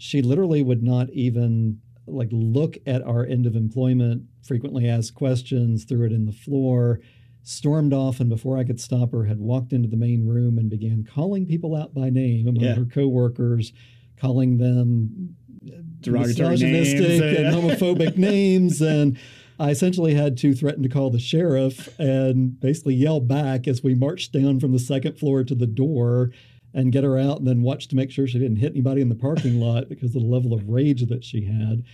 [0.00, 5.84] she literally would not even like look at our end of employment frequently asked questions
[5.84, 7.00] threw it in the floor
[7.42, 10.70] stormed off and before i could stop her had walked into the main room and
[10.70, 12.74] began calling people out by name among yeah.
[12.74, 13.72] her coworkers
[14.18, 15.36] calling them
[15.68, 19.18] uh, derogatory names and homophobic names and
[19.58, 23.94] I essentially had to threaten to call the sheriff and basically yell back as we
[23.94, 26.30] marched down from the second floor to the door
[26.72, 29.08] and get her out and then watch to make sure she didn't hit anybody in
[29.08, 31.84] the parking lot because of the level of rage that she had.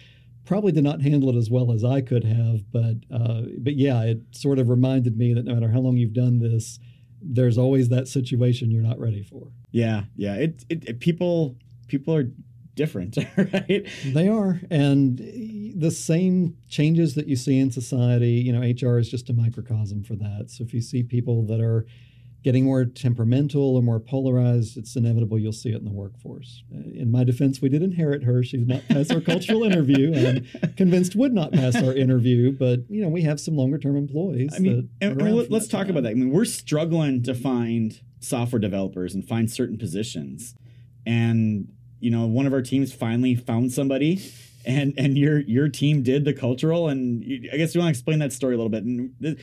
[0.45, 4.03] Probably did not handle it as well as I could have, but uh, but yeah,
[4.03, 6.79] it sort of reminded me that no matter how long you've done this,
[7.21, 9.49] there's always that situation you're not ready for.
[9.73, 10.35] Yeah, yeah.
[10.35, 11.57] It, it, it people
[11.89, 12.31] people are
[12.77, 13.89] different, right?
[14.05, 15.19] They are, and
[15.75, 18.33] the same changes that you see in society.
[18.33, 20.51] You know, HR is just a microcosm for that.
[20.51, 21.87] So if you see people that are
[22.47, 26.63] getting more temperamental or more polarized, it's inevitable you'll see it in the workforce.
[26.73, 28.45] Uh, in my defense, we did inherit her.
[28.45, 32.53] She did not pass our cultural interview, and convinced would not pass our interview.
[32.53, 34.53] But you know, we have some longer term employees.
[34.55, 35.91] I mean, and, and let's talk time.
[35.91, 36.11] about that.
[36.11, 40.55] I mean, we're struggling to find software developers and find certain positions,
[41.05, 41.67] and
[41.99, 44.23] you know, one of our teams finally found somebody
[44.67, 47.99] and and your your team did the cultural and you, I guess you want to
[47.99, 48.85] explain that story a little bit.
[48.85, 49.39] And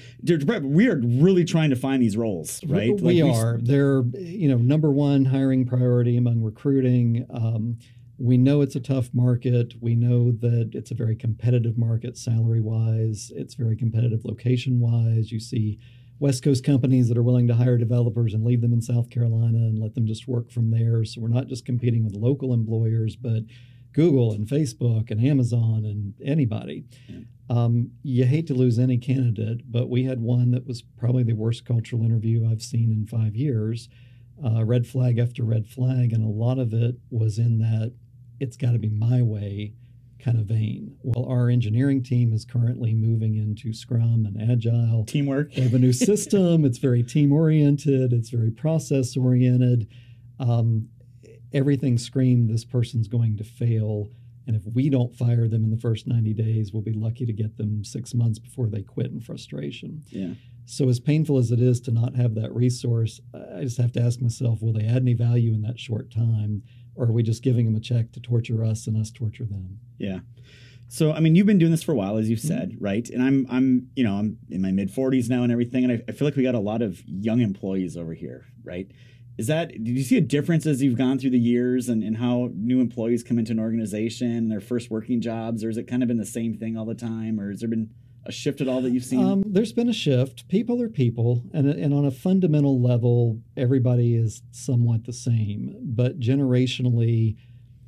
[0.63, 2.99] we are really trying to find these roles, right?
[2.99, 3.55] We like are.
[3.55, 7.25] We, They're you know number one hiring priority among recruiting.
[7.33, 7.77] Um,
[8.19, 9.73] we know it's a tough market.
[9.81, 13.31] We know that it's a very competitive market salary wise.
[13.35, 15.31] It's very competitive location wise.
[15.31, 15.79] You see
[16.19, 19.57] West Coast companies that are willing to hire developers and leave them in South Carolina
[19.57, 21.03] and let them just work from there.
[21.03, 23.43] So we're not just competing with local employers, but
[23.93, 26.85] Google and Facebook and Amazon and anybody.
[27.07, 27.19] Yeah.
[27.49, 31.33] Um, you hate to lose any candidate, but we had one that was probably the
[31.33, 33.89] worst cultural interview I've seen in five years.
[34.43, 37.93] Uh, red flag after red flag, and a lot of it was in that
[38.39, 39.73] it's got to be my way
[40.19, 40.95] kind of vein.
[41.03, 45.03] Well, our engineering team is currently moving into Scrum and Agile.
[45.05, 45.53] Teamwork.
[45.53, 46.65] They have a new system.
[46.65, 49.87] it's very team oriented, it's very process oriented.
[50.39, 50.89] Um,
[51.53, 54.09] everything screamed this person's going to fail.
[54.45, 57.33] And if we don't fire them in the first 90 days, we'll be lucky to
[57.33, 60.03] get them six months before they quit in frustration.
[60.09, 60.33] Yeah.
[60.65, 64.01] So, as painful as it is to not have that resource, I just have to
[64.01, 66.63] ask myself will they add any value in that short time?
[66.95, 69.79] or are we just giving them a check to torture us and us torture them?
[69.97, 70.19] Yeah.
[70.89, 72.83] So I mean, you've been doing this for a while, as you've said, mm-hmm.
[72.83, 73.09] right?
[73.09, 76.01] And I'm I'm you know I'm in my mid 40s now and everything, and I,
[76.07, 78.89] I, feel like we got a lot of young employees over here, right?
[79.37, 82.17] Is that did you see a difference as you've gone through the years and, and
[82.17, 85.87] how new employees come into an organization, and their first working jobs, or is it
[85.87, 87.89] kind of been the same thing all the time, or has there been
[88.25, 89.25] a shift at all that you've seen?
[89.25, 90.47] Um, there's been a shift.
[90.47, 95.75] People are people, and and on a fundamental level, everybody is somewhat the same.
[95.81, 97.35] But generationally,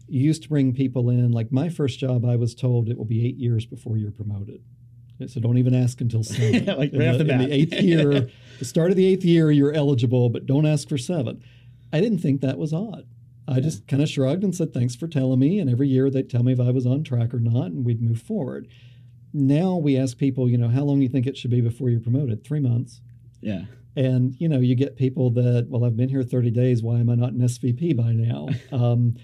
[0.07, 1.31] you used to bring people in.
[1.31, 4.61] Like my first job, I was told it will be eight years before you're promoted.
[5.27, 6.65] So don't even ask until seven.
[6.65, 9.51] like right in the, the, in the eighth year, the start of the eighth year,
[9.51, 11.43] you're eligible, but don't ask for seven.
[11.93, 13.05] I didn't think that was odd.
[13.47, 13.61] I yeah.
[13.61, 16.43] just kind of shrugged and said, "Thanks for telling me." And every year they'd tell
[16.43, 18.67] me if I was on track or not, and we'd move forward
[19.35, 21.89] now we ask people, you know, how long do you think it should be before
[21.89, 22.43] you're promoted?
[22.43, 23.01] Three months.
[23.41, 23.65] Yeah.
[23.97, 26.81] And you know, you get people that, well, I've been here 30 days.
[26.81, 28.47] Why am I not an SVP by now?
[28.71, 29.17] um,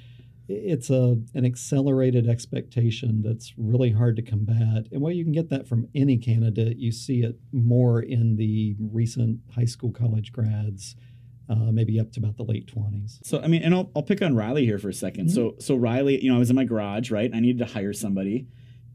[0.52, 4.88] it's a an accelerated expectation that's really hard to combat.
[4.92, 8.76] And while you can get that from any candidate, you see it more in the
[8.80, 10.96] recent high school, college grads.
[11.50, 13.20] Uh, maybe up to about the late 20s.
[13.24, 15.28] So, I mean, and I'll, I'll pick on Riley here for a 2nd mm-hmm.
[15.28, 17.30] So, so Riley, you know, I was in my garage, right?
[17.34, 18.48] I needed to hire somebody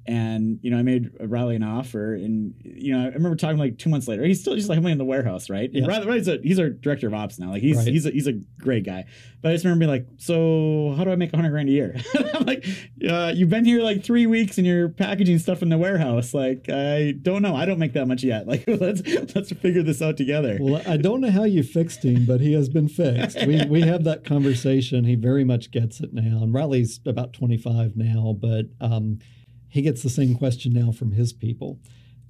[0.07, 3.79] and you know I made Riley an offer, and you know I remember talking like
[3.79, 4.25] two months later.
[4.25, 5.71] He's still just like in the warehouse, right?
[5.73, 5.87] Yeah.
[5.87, 7.51] Riley, Riley's a, he's our director of ops now.
[7.51, 7.87] Like he's right.
[7.87, 9.05] he's a, he's a great guy.
[9.43, 11.73] But I just remember being like, so how do I make a hundred grand a
[11.73, 11.97] year?
[12.35, 12.65] I'm like,
[13.09, 16.35] uh, you've been here like three weeks and you're packaging stuff in the warehouse.
[16.35, 17.55] Like I don't know.
[17.55, 18.47] I don't make that much yet.
[18.57, 19.03] Like let's
[19.35, 20.59] let's figure this out together.
[20.61, 23.45] Well, I don't know how you fixed him, but he has been fixed.
[23.45, 25.05] We we have that conversation.
[25.05, 26.43] He very much gets it now.
[26.43, 29.19] And Riley's about 25 now, but um,
[29.69, 31.81] he gets the same question now from his people.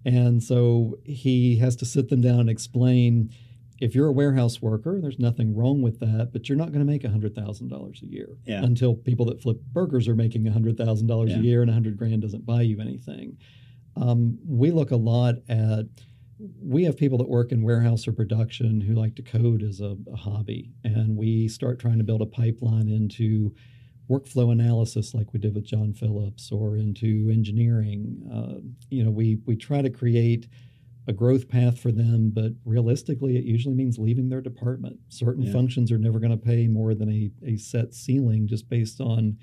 [0.04, 3.30] And so he has to sit them down and explain
[3.80, 6.90] if you're a warehouse worker, there's nothing wrong with that, but you're not going to
[6.90, 8.62] make $100,000 a year yeah.
[8.62, 11.36] until people that flip burgers are making $100,000 yeah.
[11.36, 13.36] a year and 100 grand doesn't buy you anything.
[13.96, 15.86] Um, we look a lot at
[16.62, 19.96] we have people that work in warehouse or production who like to code as a,
[20.12, 23.54] a hobby, and we start trying to build a pipeline into
[24.08, 28.22] workflow analysis like we did with John Phillips or into engineering.
[28.32, 30.46] Uh, you know, we we try to create
[31.08, 34.98] a growth path for them, but realistically, it usually means leaving their department.
[35.08, 35.52] Certain yeah.
[35.52, 39.36] functions are never going to pay more than a, a set ceiling just based on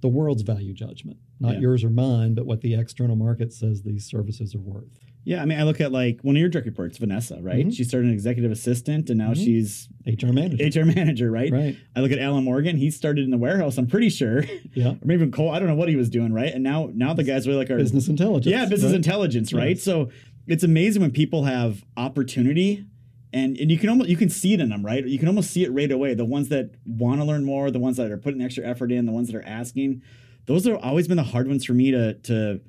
[0.00, 1.60] the world's value judgment, not yeah.
[1.60, 4.98] yours or mine, but what the external market says these services are worth.
[5.22, 7.66] Yeah, I mean, I look at like one of your direct reports, Vanessa, right?
[7.66, 7.70] Mm-hmm.
[7.70, 9.42] She started an executive assistant, and now mm-hmm.
[9.44, 10.80] she's HR manager.
[10.80, 11.52] HR manager, right?
[11.52, 11.76] Right.
[11.94, 13.76] I look at Alan Morgan; he started in the warehouse.
[13.76, 14.44] I'm pretty sure.
[14.72, 14.90] Yeah.
[14.92, 15.50] or maybe even Cole.
[15.50, 16.52] I don't know what he was doing, right?
[16.52, 18.50] And now, now the guys really like our business intelligence.
[18.50, 18.96] Yeah, business right?
[18.96, 19.76] intelligence, right?
[19.76, 19.82] Yes.
[19.82, 20.10] So
[20.46, 22.86] it's amazing when people have opportunity
[23.32, 25.50] and and you can almost you can see it in them right you can almost
[25.50, 28.16] see it right away the ones that want to learn more the ones that are
[28.16, 30.02] putting extra effort in the ones that are asking
[30.46, 32.60] those have always been the hard ones for me to to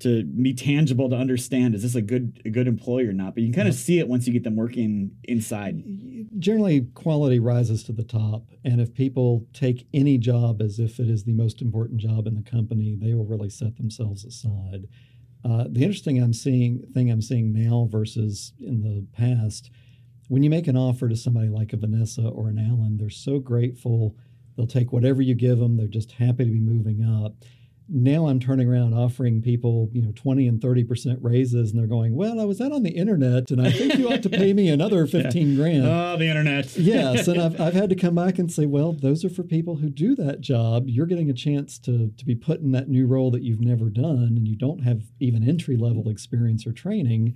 [0.00, 3.34] to be tangible to understand is this a good a good employee or not?
[3.34, 5.82] But you can kind of see it once you get them working inside.
[6.38, 11.08] Generally quality rises to the top and if people take any job as if it
[11.08, 14.88] is the most important job in the company they will really set themselves aside.
[15.42, 19.70] Uh, the interesting i'm seeing thing i'm seeing now versus in the past
[20.28, 23.38] when you make an offer to somebody like a vanessa or an alan they're so
[23.38, 24.16] grateful.
[24.56, 27.36] They'll take whatever you give them they're just happy to be moving up
[27.92, 32.14] now I'm turning around offering people, you know, 20 and 30% raises, and they're going,
[32.14, 34.68] Well, I was out on the internet and I think you ought to pay me
[34.68, 35.56] another 15 yeah.
[35.56, 35.86] grand.
[35.86, 36.76] Oh, the internet.
[36.76, 37.26] yes.
[37.26, 39.90] And I've, I've had to come back and say, Well, those are for people who
[39.90, 40.84] do that job.
[40.86, 43.90] You're getting a chance to, to be put in that new role that you've never
[43.90, 47.34] done, and you don't have even entry level experience or training.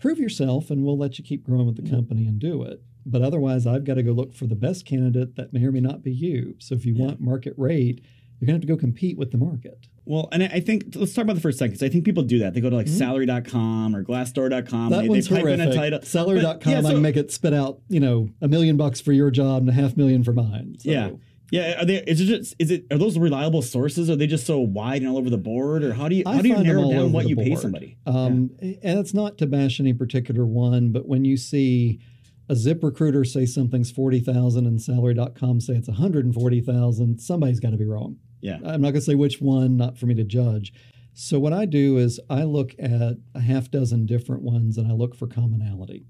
[0.00, 1.94] Prove yourself, and we'll let you keep growing with the mm-hmm.
[1.94, 2.82] company and do it.
[3.06, 5.80] But otherwise, I've got to go look for the best candidate that may or may
[5.80, 6.56] not be you.
[6.58, 7.06] So if you yeah.
[7.06, 8.00] want market rate,
[8.42, 9.86] you're going to have to go compete with the market.
[10.04, 11.80] Well, and I think let's talk about the first second.
[11.80, 12.54] I think people do that.
[12.54, 12.98] They go to like mm-hmm.
[12.98, 14.90] salary.com or glassdoor.com.
[14.90, 15.66] That they, one's they type horrific.
[15.66, 16.02] in a title.
[16.02, 19.30] Salary.com, yeah, so, I make it spit out, you know, a million bucks for your
[19.30, 20.76] job and a half million for mine.
[20.80, 20.90] So.
[20.90, 21.10] Yeah.
[21.52, 22.02] Yeah, are they?
[22.04, 22.54] Is it just?
[22.58, 22.86] Is it?
[22.90, 24.08] Are those reliable sources?
[24.08, 26.32] Are they just so wide and all over the board, or how do you how
[26.32, 27.46] I do you narrow down what you board.
[27.46, 27.98] pay somebody?
[28.06, 28.76] Um, yeah.
[28.82, 32.00] And it's not to bash any particular one, but when you see
[32.48, 38.16] a ZipRecruiter say something's 40,000 and salary.com say it's 140,000, somebody's got to be wrong.
[38.42, 38.56] Yeah.
[38.56, 40.74] I'm not going to say which one, not for me to judge.
[41.14, 44.94] So what I do is I look at a half dozen different ones and I
[44.94, 46.04] look for commonality.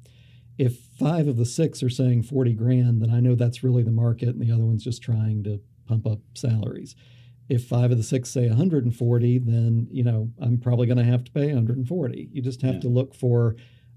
[0.59, 3.91] If five of the six are saying 40 grand, then I know that's really the
[3.91, 6.95] market and the other one's just trying to pump up salaries.
[7.49, 11.25] If five of the six say 140, then, you know, I'm probably going to have
[11.25, 12.29] to pay 140.
[12.33, 12.81] You just have yeah.
[12.81, 13.57] to look for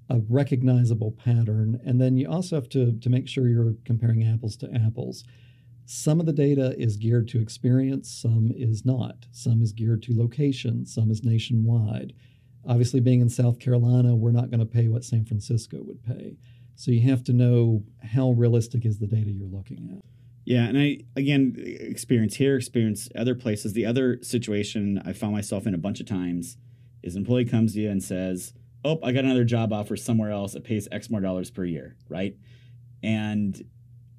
[0.10, 1.80] a recognizable pattern.
[1.86, 5.24] And then you also have to, to make sure you're comparing apples to apples.
[5.86, 9.28] Some of the data is geared to experience, some is not.
[9.32, 12.14] Some is geared to location, some is nationwide.
[12.68, 16.38] Obviously, being in South Carolina, we're not going to pay what San Francisco would pay.
[16.76, 20.04] So you have to know how realistic is the data you're looking at.
[20.46, 23.74] Yeah, and I again experience here, experience other places.
[23.74, 26.58] The other situation I found myself in a bunch of times
[27.02, 30.32] is an employee comes to you and says, oh, I got another job offer somewhere
[30.32, 32.36] else that pays X more dollars per year, right?
[33.02, 33.64] And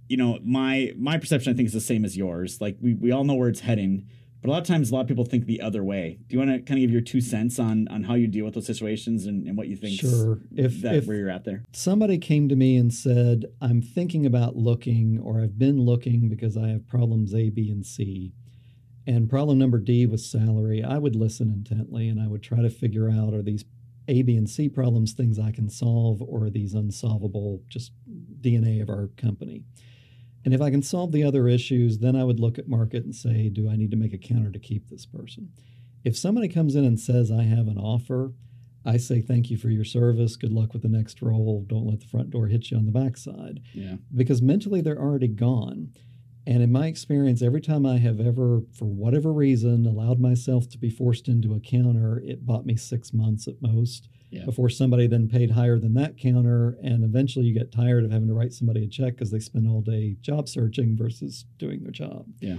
[0.09, 2.61] you know, my my perception I think is the same as yours.
[2.61, 4.07] Like we we all know where it's heading,
[4.40, 6.19] but a lot of times a lot of people think the other way.
[6.29, 8.45] Do you want to kind of give your two cents on on how you deal
[8.45, 10.01] with those situations and, and what you think?
[10.01, 10.38] Sure.
[10.55, 11.64] If, that if where you're at there.
[11.73, 16.57] Somebody came to me and said, "I'm thinking about looking, or I've been looking because
[16.57, 18.33] I have problems A, B, and C."
[19.09, 20.83] And problem number D was salary.
[20.83, 23.64] I would listen intently and I would try to figure out are these
[24.09, 27.92] a, B, and C problems things I can solve, or are these unsolvable just
[28.40, 29.64] DNA of our company?
[30.46, 33.12] And if I can solve the other issues, then I would look at market and
[33.12, 35.50] say, do I need to make a counter to keep this person?
[36.04, 38.32] If somebody comes in and says, I have an offer,
[38.85, 40.37] I say, thank you for your service.
[40.37, 41.64] Good luck with the next role.
[41.66, 43.59] Don't let the front door hit you on the backside.
[43.74, 43.96] Yeah.
[44.14, 45.92] Because mentally, they're already gone.
[46.46, 50.78] And in my experience, every time I have ever, for whatever reason, allowed myself to
[50.78, 54.44] be forced into a counter, it bought me six months at most yeah.
[54.44, 56.76] before somebody then paid higher than that counter.
[56.82, 59.68] And eventually you get tired of having to write somebody a check because they spend
[59.68, 62.26] all day job searching versus doing their job.
[62.40, 62.56] Yeah.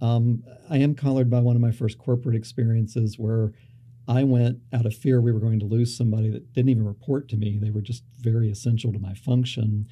[0.00, 3.52] Um, I am collared by one of my first corporate experiences where
[4.06, 7.28] I went out of fear we were going to lose somebody that didn't even report
[7.30, 7.58] to me.
[7.58, 9.86] They were just very essential to my function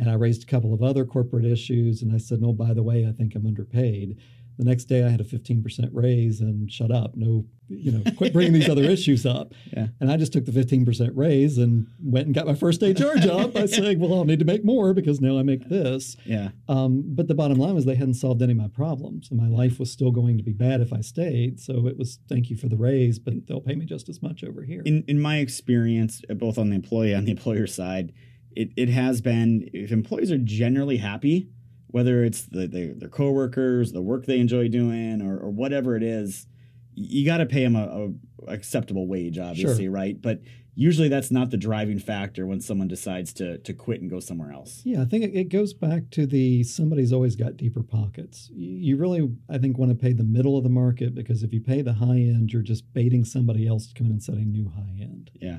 [0.00, 2.00] and I raised a couple of other corporate issues.
[2.00, 4.16] And I said, no, by the way, I think I'm underpaid.
[4.60, 7.16] The next day, I had a 15% raise and shut up.
[7.16, 9.54] No, you know, quit bringing these other issues up.
[9.74, 9.86] Yeah.
[10.00, 13.54] And I just took the 15% raise and went and got my first HR job
[13.54, 16.14] by saying, well, I'll need to make more because now I make this.
[16.26, 16.50] Yeah.
[16.68, 19.48] Um, but the bottom line was they hadn't solved any of my problems and my
[19.48, 21.58] life was still going to be bad if I stayed.
[21.58, 24.44] So it was thank you for the raise, but they'll pay me just as much
[24.44, 24.82] over here.
[24.84, 28.12] In, in my experience, both on the employee and the employer side,
[28.52, 31.48] it, it has been if employees are generally happy
[31.92, 36.02] whether it's the, the, their coworkers the work they enjoy doing or, or whatever it
[36.02, 36.46] is
[36.94, 38.08] you got to pay them a,
[38.48, 39.92] a, acceptable wage obviously sure.
[39.92, 40.20] right?
[40.20, 40.40] But
[40.74, 44.52] usually that's not the driving factor when someone decides to to quit and go somewhere
[44.52, 44.82] else.
[44.84, 48.50] Yeah i think it, goes back to the somebody's always got deeper pockets.
[48.52, 51.60] You really i think want to pay the middle of the market because if you
[51.60, 54.38] pay the high end you're just baiting somebody else to come in and set a
[54.38, 55.30] new high end.
[55.40, 55.58] Yeah.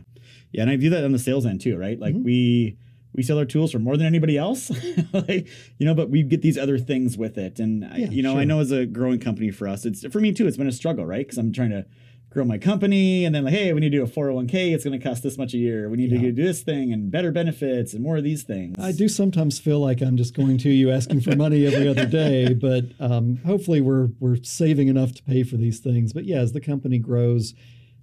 [0.51, 1.99] Yeah and i view that on the sales end too right?
[1.99, 2.23] Like mm-hmm.
[2.23, 2.77] we
[3.13, 4.71] we sell our tools for more than anybody else.
[5.13, 5.47] Like,
[5.77, 7.59] you know but we get these other things with it.
[7.59, 8.41] And yeah, I, you know sure.
[8.41, 10.71] i know as a growing company for us it's for me too it's been a
[10.71, 11.25] struggle right?
[11.25, 11.85] Because i'm trying to
[12.29, 14.97] grow my company and then like hey we need to do a 401k it's going
[14.97, 15.89] to cost this much a year.
[15.89, 16.21] We need yeah.
[16.21, 18.77] to do this thing and better benefits and more of these things.
[18.79, 22.05] I do sometimes feel like i'm just going to you asking for money every other
[22.05, 26.13] day but um, hopefully we're we're saving enough to pay for these things.
[26.13, 27.53] But yeah as the company grows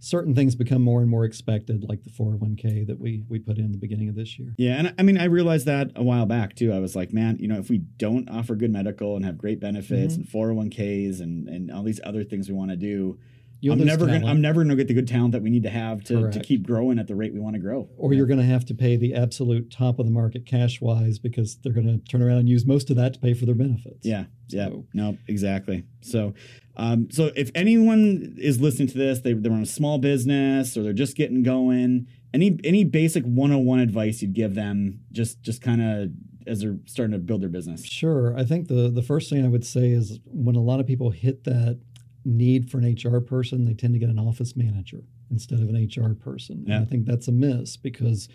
[0.00, 3.72] certain things become more and more expected, like the 401k that we we put in
[3.72, 4.54] the beginning of this year.
[4.56, 6.72] Yeah, and I mean, I realized that a while back too.
[6.72, 9.61] I was like, man, you know, if we don't offer good medical and have great
[9.61, 10.38] benefits mm-hmm.
[10.38, 13.18] and 401ks and and all these other things we want to do.
[13.61, 15.64] You'll I'm never gonna, I'm never going to get the good talent that we need
[15.64, 17.88] to have to, to keep growing at the rate we want to grow.
[17.96, 21.18] Or you're going to have to pay the absolute top of the market cash wise
[21.18, 23.57] because they're going to turn around and use most of that to pay for their
[23.57, 24.07] benefits.
[24.07, 24.57] Yeah, so.
[24.57, 25.82] yeah, no, exactly.
[26.03, 26.34] So
[26.79, 30.83] um, so if anyone is listening to this, they, they're on a small business or
[30.85, 35.83] they're just getting going, any any basic 101 advice you'd give them just just kind
[35.83, 36.11] of
[36.47, 37.85] as they're starting to build their business?
[37.85, 38.37] Sure.
[38.37, 41.11] I think the the first thing I would say is when a lot of people
[41.11, 41.81] hit that
[42.24, 45.74] need for an HR person, they tend to get an office manager instead of an
[45.74, 46.64] HR person.
[46.66, 46.76] Yeah.
[46.76, 48.29] And I think that's a miss because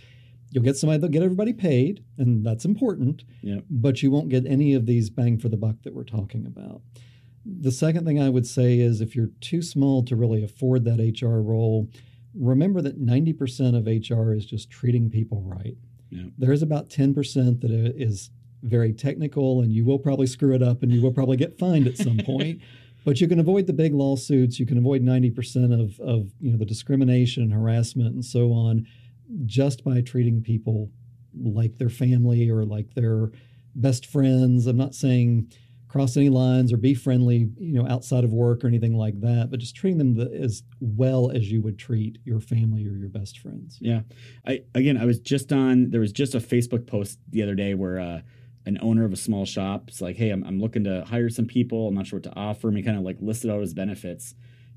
[0.51, 3.23] you'll get somebody that'll get everybody paid, and that's important.
[3.41, 3.59] Yeah.
[3.69, 6.81] But you won't get any of these bang for the buck that we're talking about.
[7.45, 10.99] The second thing I would say is if you're too small to really afford that
[10.99, 11.89] HR role,
[12.33, 15.75] remember that 90% of HR is just treating people right.
[16.09, 16.29] Yeah.
[16.37, 18.31] There is about 10% that is
[18.61, 21.87] very technical and you will probably screw it up and you will probably get fined
[21.87, 22.61] at some point.
[23.05, 26.57] But you can avoid the big lawsuits, you can avoid 90% of, of you know
[26.57, 28.87] the discrimination and harassment and so on
[29.45, 30.89] just by treating people
[31.41, 33.31] like their family or like their
[33.75, 34.67] best friends.
[34.67, 35.51] I'm not saying
[35.93, 39.51] cross any lines or be friendly, you know, outside of work or anything like that,
[39.51, 43.09] but just treating them the, as well as you would treat your family or your
[43.09, 43.77] best friends.
[43.79, 44.01] Yeah.
[44.43, 47.75] I again, I was just on there was just a Facebook post the other day
[47.75, 48.21] where uh
[48.65, 51.45] an owner of a small shop is like, "Hey, I'm I'm looking to hire some
[51.45, 51.89] people.
[51.89, 54.33] I'm not sure what to offer." And he kind of like listed out his benefits.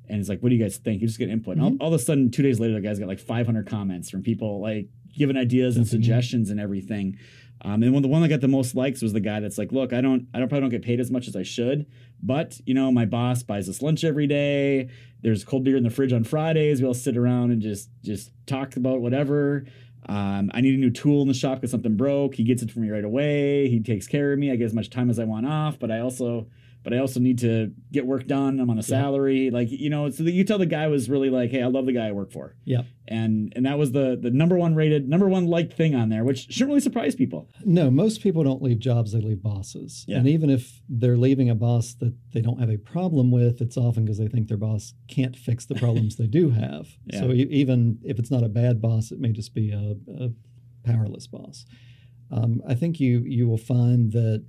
[0.08, 1.56] And he's like, "What do you guys think?" You just get input.
[1.56, 1.64] Mm-hmm.
[1.64, 4.22] All, all, of a sudden, two days later, the guy's got like 500 comments from
[4.22, 7.16] people like giving ideas and suggestions and everything.
[7.62, 9.92] Um, and the one that got the most likes was the guy that's like, look,
[9.92, 11.86] I don't, I don't probably don't get paid as much as I should,
[12.22, 14.88] but you know, my boss buys us lunch every day.
[15.22, 16.80] There's cold beer in the fridge on Fridays.
[16.80, 19.64] We all sit around and just, just talk about whatever.
[20.08, 22.34] Um, I need a new tool in the shop because something broke.
[22.36, 23.68] He gets it for me right away.
[23.68, 24.52] He takes care of me.
[24.52, 26.46] I get as much time as I want off, but I also
[26.86, 28.60] but I also need to get work done.
[28.60, 29.50] I'm on a salary, yeah.
[29.50, 30.08] like you know.
[30.08, 32.30] So you tell the guy was really like, "Hey, I love the guy I work
[32.30, 35.96] for." Yeah, and and that was the the number one rated, number one liked thing
[35.96, 37.50] on there, which shouldn't really surprise people.
[37.64, 40.04] No, most people don't leave jobs; they leave bosses.
[40.06, 40.18] Yeah.
[40.18, 43.76] And even if they're leaving a boss that they don't have a problem with, it's
[43.76, 46.86] often because they think their boss can't fix the problems they do have.
[47.06, 47.20] Yeah.
[47.20, 50.30] So even if it's not a bad boss, it may just be a, a
[50.84, 51.64] powerless boss.
[52.30, 54.44] Um, I think you you will find that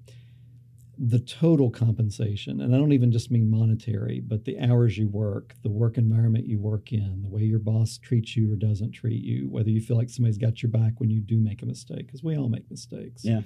[1.00, 5.56] the total compensation, and I don't even just mean monetary, but the hours you work,
[5.62, 9.24] the work environment you work in, the way your boss treats you or doesn't treat
[9.24, 12.08] you, whether you feel like somebody's got your back when you do make a mistake,
[12.08, 13.24] because we all make mistakes.
[13.24, 13.42] Yeah.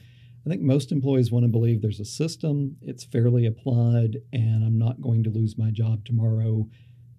[0.46, 4.78] I think most employees want to believe there's a system, it's fairly applied, and I'm
[4.78, 6.68] not going to lose my job tomorrow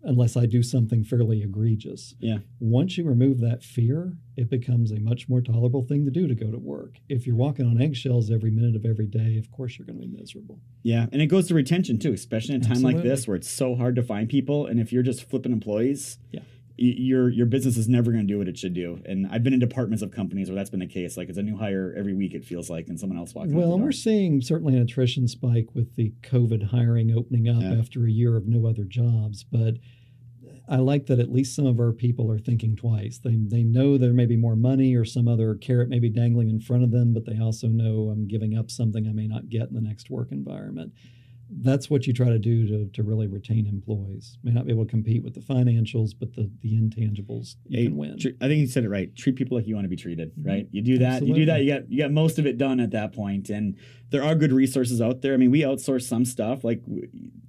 [0.03, 2.15] unless I do something fairly egregious.
[2.19, 2.39] Yeah.
[2.61, 6.35] Once you remove that fear, it becomes a much more tolerable thing to do to
[6.35, 6.97] go to work.
[7.09, 10.07] If you're walking on eggshells every minute of every day, of course you're going to
[10.07, 10.61] be miserable.
[10.83, 13.01] Yeah, and it goes to retention too, especially in a time Absolutely.
[13.01, 16.19] like this where it's so hard to find people and if you're just flipping employees,
[16.31, 16.41] yeah.
[16.77, 19.53] Your your business is never going to do what it should do, and I've been
[19.53, 21.16] in departments of companies where that's been the case.
[21.16, 23.51] Like it's a new hire every week, it feels like, and someone else walks.
[23.51, 23.57] In.
[23.57, 27.75] Well, we're seeing certainly an attrition spike with the COVID hiring opening up yeah.
[27.75, 29.75] after a year of no other jobs, but
[30.68, 33.18] I like that at least some of our people are thinking twice.
[33.18, 36.49] They they know there may be more money or some other carrot may be dangling
[36.49, 39.51] in front of them, but they also know I'm giving up something I may not
[39.51, 40.93] get in the next work environment
[41.61, 44.39] that's what you try to do to, to really retain employees.
[44.43, 47.85] May not be able to compete with the financials, but the the intangibles you yeah,
[47.85, 48.19] can win.
[48.41, 49.15] I think you said it right.
[49.15, 50.49] Treat people like you want to be treated, mm-hmm.
[50.49, 50.69] right?
[50.71, 51.41] You do that, Absolutely.
[51.41, 53.51] you do that, you got you got most of it done at that point.
[53.51, 53.77] And
[54.11, 55.35] there are good resources out there.
[55.35, 56.83] I mean, we outsource some stuff, like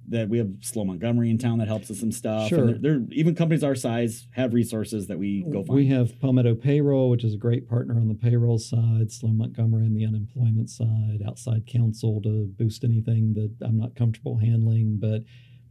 [0.08, 2.48] that we have Slow Montgomery in town that helps us some stuff.
[2.48, 2.68] Sure.
[2.68, 5.76] And they're, they're, even companies our size have resources that we go find.
[5.76, 9.84] We have Palmetto Payroll, which is a great partner on the payroll side, Slow Montgomery
[9.84, 14.98] on the unemployment side, outside counsel to boost anything that I'm not comfortable handling.
[15.00, 15.22] But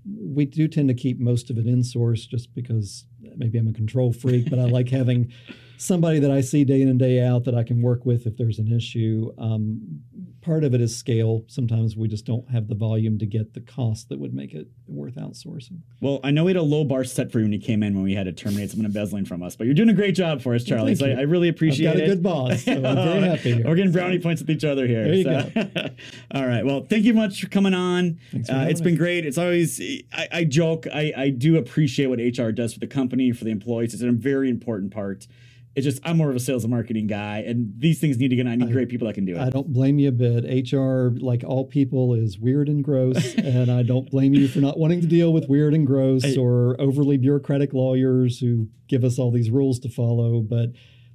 [0.06, 3.06] we do tend to keep most of it in source just because
[3.38, 5.32] maybe I'm a control freak, but I like having
[5.78, 8.38] somebody that I see day in and day out that I can work with if
[8.38, 9.32] there's an issue.
[9.38, 10.02] Um,
[10.44, 11.44] part of it is scale.
[11.48, 14.68] Sometimes we just don't have the volume to get the cost that would make it
[14.88, 15.80] worth outsourcing.
[16.02, 17.96] Well, I know we had a low bar set for you when you came in
[17.96, 20.42] when we had to terminate someone embezzling from us, but you're doing a great job
[20.42, 20.92] for us, Charlie.
[20.92, 22.06] Well, so I, I, really appreciate I've got it.
[22.06, 22.64] a good boss.
[22.64, 23.54] So I'm very happy.
[23.54, 23.66] here.
[23.66, 25.06] We're getting brownie points with each other here.
[25.06, 25.52] There you so.
[25.54, 25.90] go.
[26.36, 26.66] All right.
[26.66, 28.20] Well, thank you much for coming on.
[28.34, 29.26] Uh, it's been great.
[29.26, 29.80] It's always
[30.12, 30.88] I, I joke.
[30.94, 33.94] I, I do appreciate what HR does for the company for the employees.
[33.94, 35.28] It's a very important part
[35.76, 38.36] it's just I'm more of a sales and marketing guy, and these things need to
[38.36, 38.46] get.
[38.46, 39.40] I need I, great people that can do it.
[39.40, 40.72] I don't blame you a bit.
[40.72, 44.78] HR, like all people, is weird and gross, and I don't blame you for not
[44.78, 49.18] wanting to deal with weird and gross I, or overly bureaucratic lawyers who give us
[49.18, 50.42] all these rules to follow.
[50.42, 50.70] But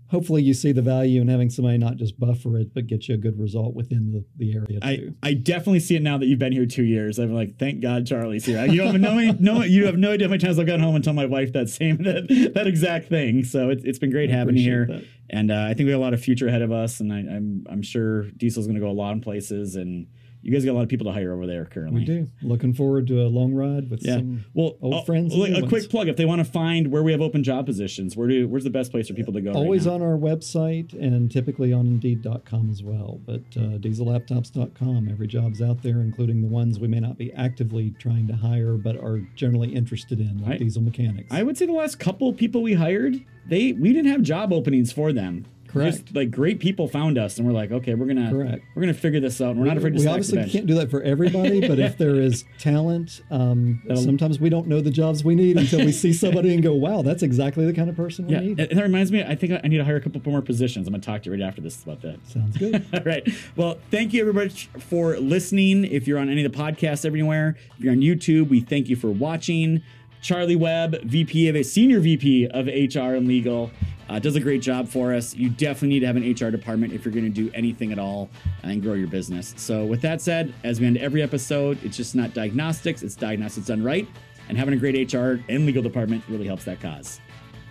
[0.08, 3.14] hopefully you see the value in having somebody not just buffer it, but get you
[3.14, 5.14] a good result within the, the area too.
[5.22, 7.18] I, I definitely see it now that you've been here two years.
[7.18, 8.64] I'm like, thank God Charlie's here.
[8.66, 11.04] You have no, no you have no idea how many times I've gone home and
[11.04, 13.44] told my wife that same that, that exact thing.
[13.44, 15.04] So it, it's been great I having you here, that.
[15.30, 17.18] and uh, I think we have a lot of future ahead of us, and I,
[17.18, 20.06] I'm I'm sure Diesel's going to go a lot in places and
[20.42, 22.00] you guys got a lot of people to hire over there currently.
[22.00, 22.28] We do.
[22.42, 24.16] Looking forward to a long ride with yeah.
[24.16, 25.34] some well, old uh, friends.
[25.34, 25.68] a ones.
[25.68, 28.46] quick plug: if they want to find where we have open job positions, where do
[28.48, 29.52] where's the best place for people to go?
[29.52, 33.20] Always right on our website and typically on Indeed.com as well.
[33.26, 35.08] But uh, DieselLaptops.com.
[35.10, 38.74] Every job's out there, including the ones we may not be actively trying to hire,
[38.74, 41.28] but are generally interested in, like I, diesel mechanics.
[41.32, 44.92] I would say the last couple people we hired, they we didn't have job openings
[44.92, 45.96] for them Correct.
[46.04, 48.64] Just like great people found us, and we're like, okay, we're gonna Correct.
[48.74, 49.50] we're gonna figure this out.
[49.50, 50.00] And we're not afraid to.
[50.00, 54.48] We obviously can't do that for everybody, but if there is talent, um, sometimes we
[54.48, 57.66] don't know the jobs we need until we see somebody and go, "Wow, that's exactly
[57.66, 59.22] the kind of person we Yeah, need." and that reminds me.
[59.22, 60.86] I think I need to hire a couple more positions.
[60.88, 62.18] I'm gonna talk to you right after this about that.
[62.26, 62.84] Sounds good.
[62.94, 63.26] All right.
[63.56, 64.48] Well, thank you everybody
[64.80, 65.84] for listening.
[65.84, 68.96] If you're on any of the podcasts everywhere, if you're on YouTube, we thank you
[68.96, 69.82] for watching.
[70.20, 73.70] Charlie Webb, VP of a senior VP of HR and legal,
[74.08, 75.34] uh, does a great job for us.
[75.34, 77.98] You definitely need to have an HR department if you're going to do anything at
[77.98, 78.30] all
[78.62, 79.54] and grow your business.
[79.56, 83.66] So, with that said, as we end every episode, it's just not diagnostics; it's diagnostics
[83.66, 84.08] done right.
[84.48, 87.20] And having a great HR and legal department really helps that cause.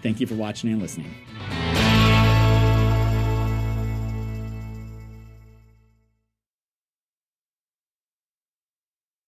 [0.04, 1.12] Thank you for watching and listening.